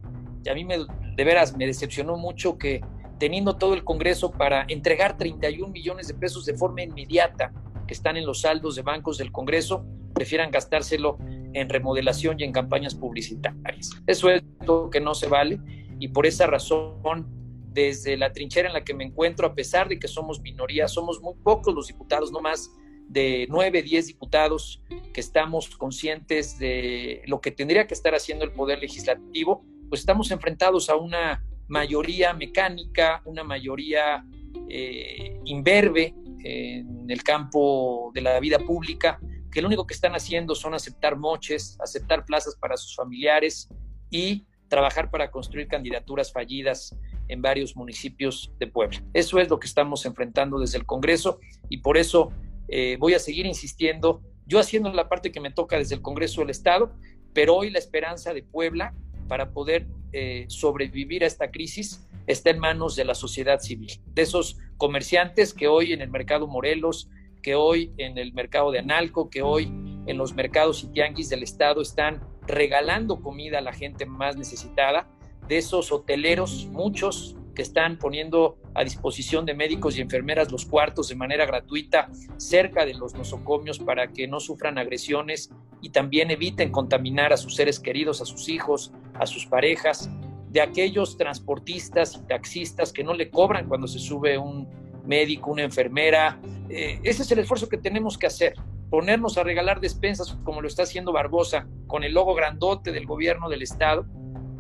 a 0.51 0.55
mí 0.55 0.65
me, 0.65 0.79
de 0.79 1.25
veras 1.25 1.57
me 1.57 1.67
decepcionó 1.67 2.17
mucho 2.17 2.59
que 2.59 2.81
teniendo 3.19 3.57
todo 3.57 3.75
el 3.75 3.85
Congreso 3.85 4.33
para 4.33 4.65
entregar 4.69 5.17
31 5.17 5.69
millones 5.69 6.09
de 6.09 6.15
pesos 6.15 6.45
de 6.45 6.55
forma 6.55 6.83
inmediata 6.83 7.53
que 7.87 7.95
están 7.95 8.17
en 8.17 8.27
los 8.27 8.41
saldos 8.41 8.75
de 8.75 8.83
bancos 8.83 9.19
del 9.19 9.31
Congreso, 9.31 9.85
prefieran 10.15 10.51
gastárselo 10.51 11.19
en 11.55 11.69
remodelación 11.69 12.41
y 12.41 12.45
en 12.45 12.53
campañas 12.53 12.95
publicitarias. 12.95 13.91
Eso 14.07 14.31
es 14.31 14.43
lo 14.67 14.91
que 14.91 15.01
no 15.01 15.15
se 15.15 15.29
vale 15.29 15.59
y 15.99 16.09
por 16.09 16.27
esa 16.27 16.47
razón, 16.47 17.27
desde 17.73 18.17
la 18.17 18.33
trinchera 18.33 18.69
en 18.69 18.75
la 18.75 18.85
que 18.85 18.93
me 18.93 19.05
encuentro, 19.05 19.47
a 19.47 19.55
pesar 19.55 19.89
de 19.89 19.99
que 19.99 20.09
somos 20.09 20.41
minoría, 20.41 20.89
somos 20.89 21.23
muy 21.23 21.35
pocos 21.43 21.75
los 21.75 21.87
diputados, 21.87 22.33
no 22.33 22.41
más 22.41 22.71
de 23.09 23.47
nueve, 23.49 23.83
diez 23.83 24.09
diputados 24.09 24.83
que 25.13 25.21
estamos 25.21 25.69
conscientes 25.77 26.59
de 26.59 27.23
lo 27.27 27.41
que 27.41 27.51
tendría 27.51 27.87
que 27.87 27.95
estar 27.95 28.15
haciendo 28.15 28.45
el 28.45 28.53
Poder 28.53 28.81
Legislativo, 28.81 29.65
pues 29.89 30.01
estamos 30.01 30.31
enfrentados 30.31 30.91
a 30.91 30.97
una 30.97 31.45
mayoría 31.69 32.33
mecánica, 32.33 33.23
una 33.25 33.45
mayoría 33.45 34.25
eh, 34.69 35.39
imberbe 35.45 36.15
en 36.45 37.09
el 37.09 37.23
campo 37.23 38.11
de 38.13 38.23
la 38.23 38.41
vida 38.41 38.59
pública, 38.59 39.21
que 39.53 39.61
lo 39.61 39.69
único 39.69 39.87
que 39.87 39.95
están 39.95 40.15
haciendo 40.15 40.55
son 40.55 40.75
aceptar 40.75 41.17
moches, 41.17 41.79
aceptar 41.81 42.25
plazas 42.25 42.57
para 42.57 42.77
sus 42.77 42.97
familiares 42.97 43.69
y 44.11 44.47
trabajar 44.69 45.11
para 45.11 45.31
construir 45.31 45.69
candidaturas 45.69 46.33
fallidas 46.33 46.97
en 47.29 47.43
varios 47.43 47.77
municipios 47.77 48.53
de 48.59 48.67
Puebla. 48.67 49.03
Eso 49.13 49.39
es 49.39 49.51
lo 49.51 49.59
que 49.59 49.67
estamos 49.67 50.07
enfrentando 50.07 50.59
desde 50.59 50.79
el 50.79 50.87
Congreso 50.87 51.39
y 51.69 51.79
por 51.79 51.99
eso 51.99 52.33
eh, 52.69 52.97
voy 52.99 53.13
a 53.13 53.19
seguir 53.19 53.45
insistiendo, 53.45 54.23
yo 54.47 54.59
haciendo 54.59 54.91
la 54.93 55.09
parte 55.09 55.31
que 55.31 55.41
me 55.41 55.53
toca 55.53 55.77
desde 55.77 55.95
el 55.95 56.03
Congreso 56.03 56.41
del 56.41 56.51
Estado, 56.51 56.95
pero 57.35 57.55
hoy 57.55 57.71
la 57.71 57.79
esperanza 57.79 58.33
de 58.33 58.43
Puebla 58.43 58.95
para 59.29 59.53
poder 59.53 59.87
eh, 60.13 60.47
sobrevivir 60.49 61.25
a 61.25 61.27
esta 61.27 61.51
crisis 61.51 62.07
está 62.27 62.51
en 62.51 62.59
manos 62.59 62.97
de 62.97 63.05
la 63.05 63.15
sociedad 63.15 63.61
civil, 63.61 64.01
de 64.07 64.23
esos 64.23 64.59
comerciantes 64.79 65.53
que 65.53 65.69
hoy 65.69 65.93
en 65.93 66.01
el 66.01 66.11
mercado 66.11 66.47
Morelos, 66.47 67.11
que 67.43 67.55
hoy 67.55 67.93
en 67.99 68.17
el 68.19 68.33
mercado 68.33 68.71
de 68.71 68.79
Analco, 68.79 69.29
que 69.29 69.43
hoy 69.43 69.65
en 70.07 70.17
los 70.17 70.35
mercados 70.35 70.83
y 70.85 70.89
tianguis 70.89 71.29
del 71.29 71.43
Estado 71.43 71.83
están 71.83 72.23
regalando 72.47 73.21
comida 73.21 73.59
a 73.59 73.63
la 73.63 73.73
gente 73.73 74.07
más 74.07 74.37
necesitada, 74.37 75.09
de 75.49 75.59
esos 75.59 75.93
hoteleros, 75.93 76.67
muchos 76.71 77.37
que 77.55 77.63
están 77.63 77.99
poniendo 77.99 78.59
a 78.75 78.85
disposición 78.85 79.45
de 79.45 79.55
médicos 79.55 79.99
y 79.99 80.01
enfermeras 80.01 80.51
los 80.51 80.65
cuartos 80.65 81.09
de 81.09 81.15
manera 81.15 81.45
gratuita 81.45 82.09
cerca 82.39 82.87
de 82.87 82.95
los 82.95 83.15
nosocomios 83.15 83.79
para 83.79 84.09
que 84.09 84.27
no 84.27 84.41
sufran 84.41 84.79
agresiones 84.79 85.51
y 85.83 85.91
también 85.91 86.31
eviten 86.31 86.71
contaminar 86.71 87.33
a 87.33 87.37
sus 87.37 87.57
seres 87.57 87.79
queridos, 87.79 88.23
a 88.23 88.25
sus 88.25 88.49
hijos, 88.49 88.93
a 89.15 89.27
sus 89.27 89.47
parejas, 89.47 90.09
de 90.51 90.61
aquellos 90.61 91.17
transportistas 91.17 92.17
y 92.17 92.27
taxistas 92.27 92.93
que 92.93 93.05
no 93.05 93.15
le 93.15 93.31
cobran 93.31 93.69
cuando 93.69 93.87
se 93.87 93.99
sube 93.99 94.39
un 94.39 94.69
médico, 95.05 95.51
una 95.51 95.63
enfermera. 95.63 96.41
Eh, 96.69 97.01
ese 97.03 97.23
es 97.23 97.33
el 97.33 97.41
esfuerzo 97.41 97.69
que 97.69 97.79
tenemos 97.79 98.19
que 98.19 98.27
hacer, 98.27 98.55
ponernos 98.91 99.39
a 99.39 99.43
regalar 99.43 99.81
despensas 99.81 100.37
como 100.45 100.61
lo 100.61 100.69
está 100.69 100.83
haciendo 100.83 101.13
Barbosa 101.13 101.67
con 101.87 102.05
el 102.05 102.13
logo 102.13 102.35
grandote 102.35 102.93
del 102.93 103.07
gobierno 103.07 103.49
del 103.49 103.63
Estado, 103.63 104.07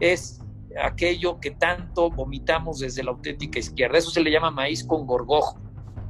es 0.00 0.40
aquello 0.82 1.38
que 1.38 1.50
tanto 1.50 2.10
vomitamos 2.10 2.80
desde 2.80 3.02
la 3.02 3.10
auténtica 3.10 3.58
izquierda. 3.58 3.98
Eso 3.98 4.10
se 4.10 4.22
le 4.22 4.30
llama 4.30 4.50
maíz 4.50 4.84
con 4.84 5.06
gorgojo. 5.06 5.60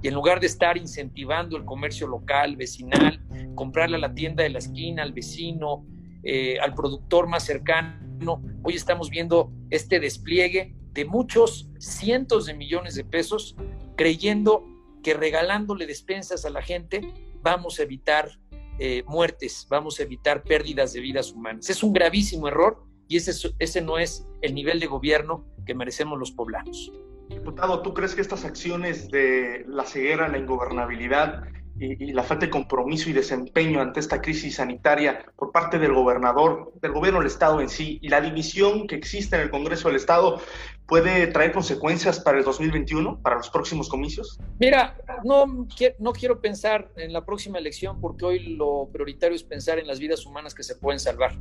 Y 0.03 0.09
en 0.09 0.15
lugar 0.15 0.41
de 0.41 0.47
estar 0.47 0.77
incentivando 0.77 1.57
el 1.57 1.65
comercio 1.65 2.07
local, 2.07 2.57
vecinal, 2.57 3.21
comprarle 3.55 3.97
a 3.97 4.01
la 4.01 4.15
tienda 4.15 4.43
de 4.43 4.51
la 4.51 4.59
esquina, 4.59 5.03
al 5.03 5.13
vecino, 5.13 5.85
eh, 6.25 6.59
al 6.61 6.75
productor 6.75 7.29
más 7.29 7.45
cercano, 7.45 8.43
hoy 8.63 8.75
estamos 8.75 9.11
viendo 9.11 9.53
este 9.71 10.01
despliegue 10.01 10.75
de 10.93 11.05
muchos 11.05 11.69
cientos 11.79 12.47
de 12.47 12.55
millones 12.55 12.95
de 12.95 13.05
pesos 13.05 13.57
creyendo 13.97 14.65
que 15.03 15.15
regalándole 15.15 15.87
despensas 15.87 16.45
a 16.45 16.51
la 16.51 16.63
gente 16.63 17.13
vamos 17.43 17.81
a 17.81 17.83
evitar 17.83 18.31
eh, 18.79 19.03
muertes, 19.07 19.67
vamos 19.69 20.01
a 20.01 20.05
evitar 20.05 20.43
pérdidas 20.43 20.93
de 20.93 21.01
vidas 21.01 21.33
humanas. 21.33 21.69
Es 21.69 21.83
un 21.83 21.93
gravísimo 21.93 22.49
error 22.49 22.85
y 23.09 23.17
ese, 23.17 23.51
ese 23.59 23.81
no 23.81 23.99
es 23.99 24.27
el 24.41 24.55
nivel 24.55 24.81
de 24.81 24.87
gobierno 24.87 25.45
que 25.67 25.75
merecemos 25.75 26.19
los 26.19 26.33
poblanos. 26.33 26.93
Diputado, 27.29 27.83
¿tú 27.83 27.95
crees 27.95 28.15
que 28.15 28.21
estas 28.21 28.45
acciones 28.45 29.11
de 29.11 29.65
la 29.67 29.85
ceguera, 29.85 30.29
la 30.29 30.39
ingobernabilidad 30.39 31.45
y, 31.83 32.13
la 32.13 32.23
falta 32.23 32.47
de 32.47 32.51
compromiso 32.51 33.11
y 33.11 33.13
desempeño 33.13 33.81
ante 33.81 34.01
esta 34.01 34.21
crisis 34.21 34.57
sanitaria 34.57 35.25
por 35.37 35.51
parte 35.53 35.79
del 35.79 35.93
gobernador, 35.93 36.73
del 36.81 36.93
gobierno 36.93 37.19
del 37.19 37.29
Estado 37.29 37.61
en 37.61 37.69
sí, 37.69 37.99
y 38.01 38.09
la 38.09 38.21
división 38.21 38.87
que 38.87 38.95
existe 38.95 39.37
en 39.37 39.43
el 39.43 39.51
Congreso 39.51 39.89
del 39.89 39.97
Estado, 39.97 40.41
puede 40.87 41.27
traer 41.29 41.53
consecuencias 41.53 42.21
para 42.21 42.39
el 42.39 42.45
2021, 42.45 43.21
para 43.23 43.37
los 43.37 43.51
próximos 43.51 43.89
comicios? 43.89 44.39
Mira, 44.59 44.97
no, 45.25 45.67
no 45.99 46.13
quiero 46.13 46.41
pensar 46.41 46.91
en 46.97 47.13
la 47.13 47.25
próxima 47.25 47.59
elección 47.59 48.01
porque 48.01 48.25
hoy 48.25 48.57
lo 48.57 48.89
prioritario 48.93 49.35
es 49.35 49.43
pensar 49.43 49.79
en 49.79 49.87
las 49.87 49.99
vidas 49.99 50.27
humanas 50.27 50.55
que 50.55 50.63
se 50.63 50.77
pueden 50.77 51.01
salvar. 51.01 51.33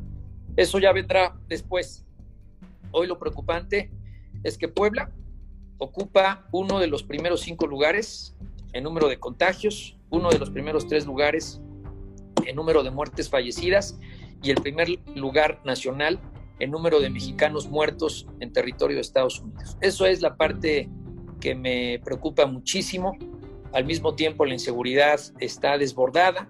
Eso 0.55 0.79
ya 0.79 0.91
vendrá 0.91 1.35
después. 1.47 2.05
Hoy 2.91 3.07
lo 3.07 3.19
preocupante 3.19 3.91
es 4.43 4.57
que 4.57 4.67
Puebla 4.67 5.11
ocupa 5.77 6.47
uno 6.51 6.79
de 6.79 6.87
los 6.87 7.03
primeros 7.03 7.41
cinco 7.41 7.67
lugares 7.67 8.35
en 8.73 8.83
número 8.83 9.07
de 9.07 9.19
contagios, 9.19 9.97
uno 10.11 10.29
de 10.29 10.37
los 10.37 10.51
primeros 10.51 10.87
tres 10.87 11.05
lugares 11.07 11.61
en 12.45 12.55
número 12.55 12.83
de 12.83 12.91
muertes 12.91 13.29
fallecidas 13.29 13.99
y 14.43 14.51
el 14.51 14.61
primer 14.61 14.87
lugar 15.15 15.59
nacional 15.65 16.19
en 16.59 16.69
número 16.69 16.99
de 16.99 17.09
mexicanos 17.09 17.69
muertos 17.69 18.27
en 18.39 18.53
territorio 18.53 18.95
de 18.95 19.01
Estados 19.01 19.39
Unidos. 19.39 19.77
Eso 19.81 20.05
es 20.05 20.21
la 20.21 20.35
parte 20.35 20.89
que 21.39 21.55
me 21.55 21.99
preocupa 22.03 22.45
muchísimo. 22.45 23.17
Al 23.73 23.85
mismo 23.85 24.15
tiempo, 24.15 24.45
la 24.45 24.53
inseguridad 24.53 25.19
está 25.39 25.77
desbordada 25.77 26.49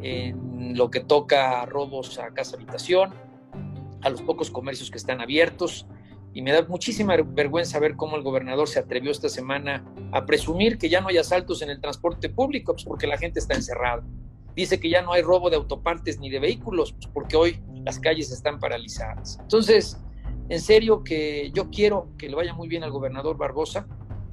en 0.00 0.76
lo 0.76 0.90
que 0.90 1.00
toca 1.00 1.60
a 1.60 1.66
robos 1.66 2.18
a 2.18 2.32
casa 2.32 2.56
habitación, 2.56 3.12
a 4.02 4.08
los 4.08 4.22
pocos 4.22 4.50
comercios 4.50 4.90
que 4.90 4.98
están 4.98 5.20
abiertos, 5.20 5.86
y 6.34 6.42
me 6.42 6.52
da 6.52 6.66
muchísima 6.66 7.16
vergüenza 7.16 7.78
ver 7.78 7.94
cómo 7.94 8.16
el 8.16 8.22
gobernador 8.22 8.68
se 8.68 8.80
atrevió 8.80 9.12
esta 9.12 9.28
semana 9.28 9.84
a 10.12 10.26
presumir 10.26 10.78
que 10.78 10.88
ya 10.88 11.00
no 11.00 11.08
hay 11.08 11.16
asaltos 11.16 11.62
en 11.62 11.70
el 11.70 11.80
transporte 11.80 12.28
público, 12.28 12.72
pues 12.72 12.84
porque 12.84 13.06
la 13.06 13.16
gente 13.16 13.38
está 13.38 13.54
encerrada. 13.54 14.04
Dice 14.56 14.80
que 14.80 14.90
ya 14.90 15.02
no 15.02 15.12
hay 15.12 15.22
robo 15.22 15.48
de 15.48 15.56
autopartes 15.56 16.18
ni 16.18 16.30
de 16.30 16.40
vehículos, 16.40 16.92
pues, 16.92 17.06
porque 17.06 17.36
hoy 17.36 17.60
las 17.84 18.00
calles 18.00 18.32
están 18.32 18.58
paralizadas. 18.58 19.38
Entonces, 19.40 20.00
en 20.48 20.60
serio 20.60 21.02
que 21.04 21.50
yo 21.54 21.70
quiero 21.70 22.10
que 22.18 22.28
le 22.28 22.34
vaya 22.34 22.52
muy 22.52 22.68
bien 22.68 22.82
al 22.82 22.90
gobernador 22.90 23.36
Barbosa. 23.36 23.86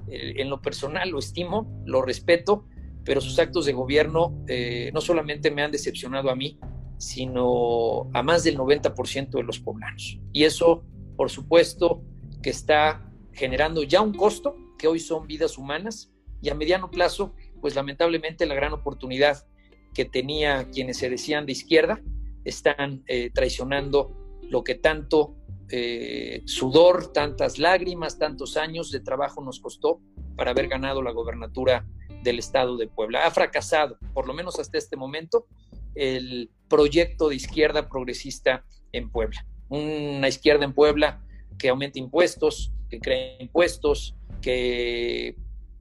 Eh, 0.07 0.41
en 0.41 0.49
lo 0.49 0.61
personal 0.61 1.09
lo 1.09 1.19
estimo, 1.19 1.71
lo 1.85 2.01
respeto, 2.01 2.65
pero 3.03 3.21
sus 3.21 3.39
actos 3.39 3.65
de 3.65 3.73
gobierno 3.73 4.43
eh, 4.47 4.91
no 4.93 5.01
solamente 5.01 5.51
me 5.51 5.63
han 5.63 5.71
decepcionado 5.71 6.29
a 6.29 6.35
mí, 6.35 6.59
sino 6.97 8.09
a 8.13 8.21
más 8.21 8.43
del 8.43 8.57
90% 8.57 9.29
de 9.29 9.43
los 9.43 9.59
poblanos. 9.59 10.19
Y 10.33 10.43
eso, 10.43 10.83
por 11.21 11.29
supuesto, 11.29 12.01
que 12.41 12.49
está 12.49 13.07
generando 13.31 13.83
ya 13.83 14.01
un 14.01 14.11
costo, 14.11 14.55
que 14.79 14.87
hoy 14.87 14.99
son 14.99 15.27
vidas 15.27 15.55
humanas, 15.55 16.11
y 16.41 16.49
a 16.49 16.55
mediano 16.55 16.89
plazo, 16.89 17.35
pues 17.61 17.75
lamentablemente 17.75 18.47
la 18.47 18.55
gran 18.55 18.73
oportunidad 18.73 19.45
que 19.93 20.05
tenía 20.05 20.67
quienes 20.71 20.97
se 20.97 21.11
decían 21.11 21.45
de 21.45 21.51
izquierda, 21.51 22.01
están 22.43 23.03
eh, 23.05 23.29
traicionando 23.31 24.17
lo 24.49 24.63
que 24.63 24.73
tanto 24.73 25.35
eh, 25.69 26.41
sudor, 26.45 27.13
tantas 27.13 27.59
lágrimas, 27.59 28.17
tantos 28.17 28.57
años 28.57 28.89
de 28.89 29.01
trabajo 29.01 29.43
nos 29.43 29.59
costó 29.59 30.01
para 30.35 30.49
haber 30.49 30.69
ganado 30.69 31.03
la 31.03 31.11
gobernatura 31.11 31.85
del 32.23 32.39
estado 32.39 32.77
de 32.77 32.87
Puebla. 32.87 33.27
Ha 33.27 33.29
fracasado, 33.29 33.95
por 34.15 34.25
lo 34.25 34.33
menos 34.33 34.57
hasta 34.57 34.79
este 34.79 34.97
momento, 34.97 35.45
el 35.93 36.49
proyecto 36.67 37.29
de 37.29 37.35
izquierda 37.35 37.87
progresista 37.89 38.65
en 38.91 39.11
Puebla. 39.11 39.45
Una 39.71 40.27
izquierda 40.27 40.65
en 40.65 40.73
Puebla 40.73 41.21
que 41.57 41.69
aumenta 41.69 41.97
impuestos, 41.97 42.73
que 42.89 42.99
crea 42.99 43.41
impuestos, 43.41 44.15
que 44.41 45.35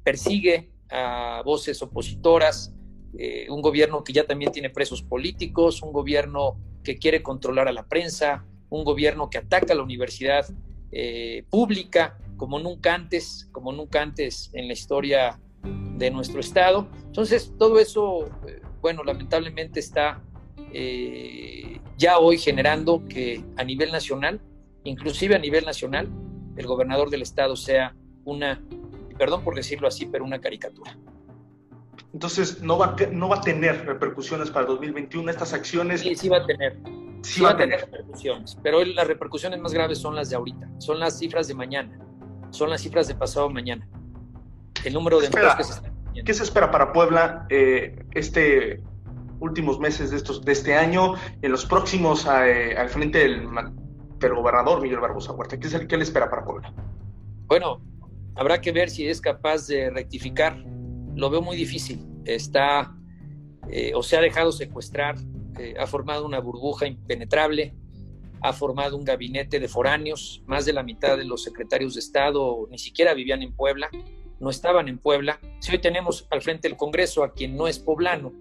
persigue 0.04 0.70
a 0.90 1.42
voces 1.44 1.82
opositoras, 1.82 2.72
eh, 3.18 3.46
un 3.50 3.60
gobierno 3.60 4.04
que 4.04 4.12
ya 4.12 4.24
también 4.24 4.52
tiene 4.52 4.70
presos 4.70 5.02
políticos, 5.02 5.82
un 5.82 5.92
gobierno 5.92 6.56
que 6.84 6.98
quiere 6.98 7.22
controlar 7.22 7.66
a 7.66 7.72
la 7.72 7.88
prensa, 7.88 8.44
un 8.68 8.84
gobierno 8.84 9.28
que 9.28 9.38
ataca 9.38 9.72
a 9.72 9.76
la 9.76 9.82
universidad 9.82 10.46
eh, 10.92 11.44
pública 11.50 12.16
como 12.36 12.60
nunca 12.60 12.94
antes, 12.94 13.48
como 13.52 13.72
nunca 13.72 14.00
antes 14.00 14.50
en 14.54 14.68
la 14.68 14.72
historia 14.72 15.40
de 15.96 16.10
nuestro 16.10 16.40
estado. 16.40 16.88
Entonces, 17.06 17.52
todo 17.58 17.78
eso, 17.80 18.26
eh, 18.46 18.62
bueno, 18.80 19.02
lamentablemente 19.02 19.80
está 19.80 20.22
ya 22.00 22.18
hoy 22.18 22.38
generando 22.38 23.04
que 23.06 23.44
a 23.58 23.62
nivel 23.62 23.92
nacional, 23.92 24.40
inclusive 24.84 25.34
a 25.34 25.38
nivel 25.38 25.66
nacional, 25.66 26.08
el 26.56 26.66
gobernador 26.66 27.10
del 27.10 27.20
estado 27.20 27.56
sea 27.56 27.94
una, 28.24 28.58
perdón 29.18 29.44
por 29.44 29.54
decirlo 29.54 29.86
así, 29.86 30.06
pero 30.06 30.24
una 30.24 30.40
caricatura. 30.40 30.96
Entonces, 32.14 32.62
no 32.62 32.78
va, 32.78 32.96
no 33.12 33.28
va 33.28 33.36
a 33.36 33.40
tener 33.42 33.84
repercusiones 33.84 34.50
para 34.50 34.64
2021 34.66 35.30
estas 35.30 35.52
acciones. 35.52 36.00
Sí, 36.00 36.16
sí 36.16 36.28
va 36.30 36.38
a 36.38 36.46
tener. 36.46 36.78
Sí, 37.22 37.42
va, 37.42 37.50
a 37.50 37.56
tener 37.56 37.80
repercusiones, 37.82 38.56
pero 38.62 38.78
hoy 38.78 38.94
las 38.94 39.06
repercusiones 39.06 39.60
más 39.60 39.74
graves 39.74 39.98
son 39.98 40.16
las 40.16 40.30
de 40.30 40.36
ahorita, 40.36 40.70
son 40.78 40.98
las 40.98 41.18
cifras 41.18 41.48
de 41.48 41.54
mañana, 41.54 41.98
son 42.48 42.70
las 42.70 42.80
cifras 42.80 43.08
de 43.08 43.14
pasado 43.14 43.50
mañana. 43.50 43.86
El 44.86 44.94
número 44.94 45.20
de 45.20 45.26
empleos 45.26 45.54
que 45.54 45.64
se 45.64 45.72
están 45.74 45.92
¿Qué 46.24 46.32
se 46.32 46.42
espera 46.42 46.70
para 46.70 46.94
Puebla 46.94 47.46
eh, 47.50 48.04
este 48.12 48.82
últimos 49.40 49.78
meses 49.80 50.10
de, 50.10 50.16
estos, 50.16 50.44
de 50.44 50.52
este 50.52 50.74
año, 50.74 51.14
en 51.42 51.50
los 51.50 51.66
próximos 51.66 52.26
eh, 52.26 52.76
al 52.76 52.88
frente 52.88 53.18
del, 53.18 53.48
gobernador 54.20 54.80
Miguel 54.80 55.00
Barbosa 55.00 55.32
Huerta? 55.32 55.58
¿Qué, 55.58 55.66
es 55.66 55.74
el, 55.74 55.86
¿Qué 55.86 55.96
le 55.96 56.04
espera 56.04 56.30
para 56.30 56.44
Puebla? 56.44 56.72
Bueno, 57.46 57.80
habrá 58.36 58.60
que 58.60 58.70
ver 58.70 58.90
si 58.90 59.08
es 59.08 59.20
capaz 59.20 59.66
de 59.66 59.90
rectificar 59.90 60.62
lo 61.14 61.30
veo 61.30 61.42
muy 61.42 61.56
difícil. 61.56 62.06
Está 62.24 62.94
eh, 63.68 63.92
o 63.94 64.02
se 64.02 64.16
ha 64.16 64.20
dejado 64.20 64.52
secuestrar, 64.52 65.16
eh, 65.58 65.74
ha 65.78 65.86
formado 65.86 66.24
una 66.24 66.40
burbuja 66.40 66.86
impenetrable, 66.86 67.74
ha 68.42 68.52
formado 68.52 68.96
un 68.96 69.04
gabinete 69.04 69.60
de 69.60 69.68
foráneos, 69.68 70.42
más 70.46 70.64
de 70.64 70.72
la 70.72 70.82
mitad 70.82 71.16
de 71.16 71.24
los 71.24 71.42
secretarios 71.42 71.94
de 71.94 72.00
Estado 72.00 72.66
ni 72.70 72.78
siquiera 72.78 73.14
vivían 73.14 73.42
en 73.42 73.54
Puebla, 73.54 73.90
no 74.40 74.50
estaban 74.50 74.88
en 74.88 74.98
Puebla. 74.98 75.38
Si 75.60 75.72
hoy 75.72 75.78
tenemos 75.78 76.26
al 76.30 76.40
frente 76.40 76.68
del 76.68 76.76
Congreso 76.76 77.22
a 77.22 77.32
quien 77.32 77.56
no 77.56 77.68
es 77.68 77.78
poblano 77.78 78.32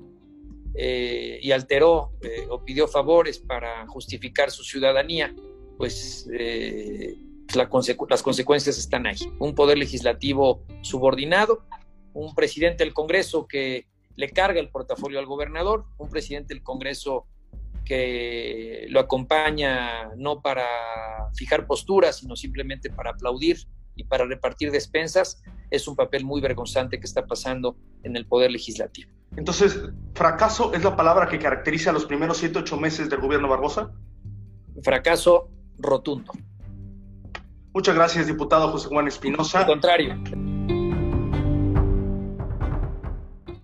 eh, 0.81 1.39
y 1.41 1.51
alteró 1.51 2.13
o 2.49 2.63
pidió 2.63 2.87
favores 2.87 3.39
para 3.39 3.85
justificar 3.87 4.49
su 4.49 4.63
ciudadanía, 4.63 5.35
pues 5.77 6.27
las 7.55 8.23
consecuencias 8.23 8.77
están 8.77 9.05
ahí. 9.07 9.17
Un 9.39 9.55
poder 9.55 9.77
legislativo 9.77 10.63
subordinado 10.81 11.65
un 12.13 12.35
presidente 12.35 12.83
del 12.83 12.93
Congreso 12.93 13.47
que 13.47 13.87
le 14.15 14.29
carga 14.29 14.59
el 14.59 14.69
portafolio 14.69 15.19
al 15.19 15.25
gobernador, 15.25 15.85
un 15.97 16.09
presidente 16.09 16.53
del 16.53 16.63
Congreso 16.63 17.27
que 17.85 18.85
lo 18.89 18.99
acompaña 18.99 20.13
no 20.15 20.41
para 20.41 20.65
fijar 21.33 21.65
posturas, 21.65 22.17
sino 22.17 22.35
simplemente 22.35 22.89
para 22.89 23.11
aplaudir 23.11 23.57
y 23.99 24.05
para 24.05 24.25
repartir 24.25 24.71
despensas, 24.71 25.43
es 25.69 25.87
un 25.87 25.95
papel 25.95 26.23
muy 26.23 26.39
vergonzante 26.39 26.99
que 26.99 27.05
está 27.05 27.25
pasando 27.27 27.75
en 28.03 28.15
el 28.15 28.25
Poder 28.25 28.49
Legislativo. 28.49 29.11
Entonces, 29.35 29.77
¿fracaso 30.15 30.73
es 30.73 30.83
la 30.83 30.95
palabra 30.95 31.27
que 31.27 31.37
caracteriza 31.37 31.91
los 31.91 32.05
primeros 32.05 32.37
siete, 32.37 32.59
ocho 32.59 32.77
meses 32.77 33.09
del 33.09 33.19
gobierno 33.19 33.49
Barbosa? 33.49 33.91
Fracaso 34.83 35.49
rotundo. 35.77 36.31
Muchas 37.73 37.93
gracias, 37.93 38.25
diputado 38.25 38.69
José 38.71 38.87
Juan 38.87 39.07
Espinosa. 39.07 39.59
Al 39.59 39.67
contrario. 39.67 40.15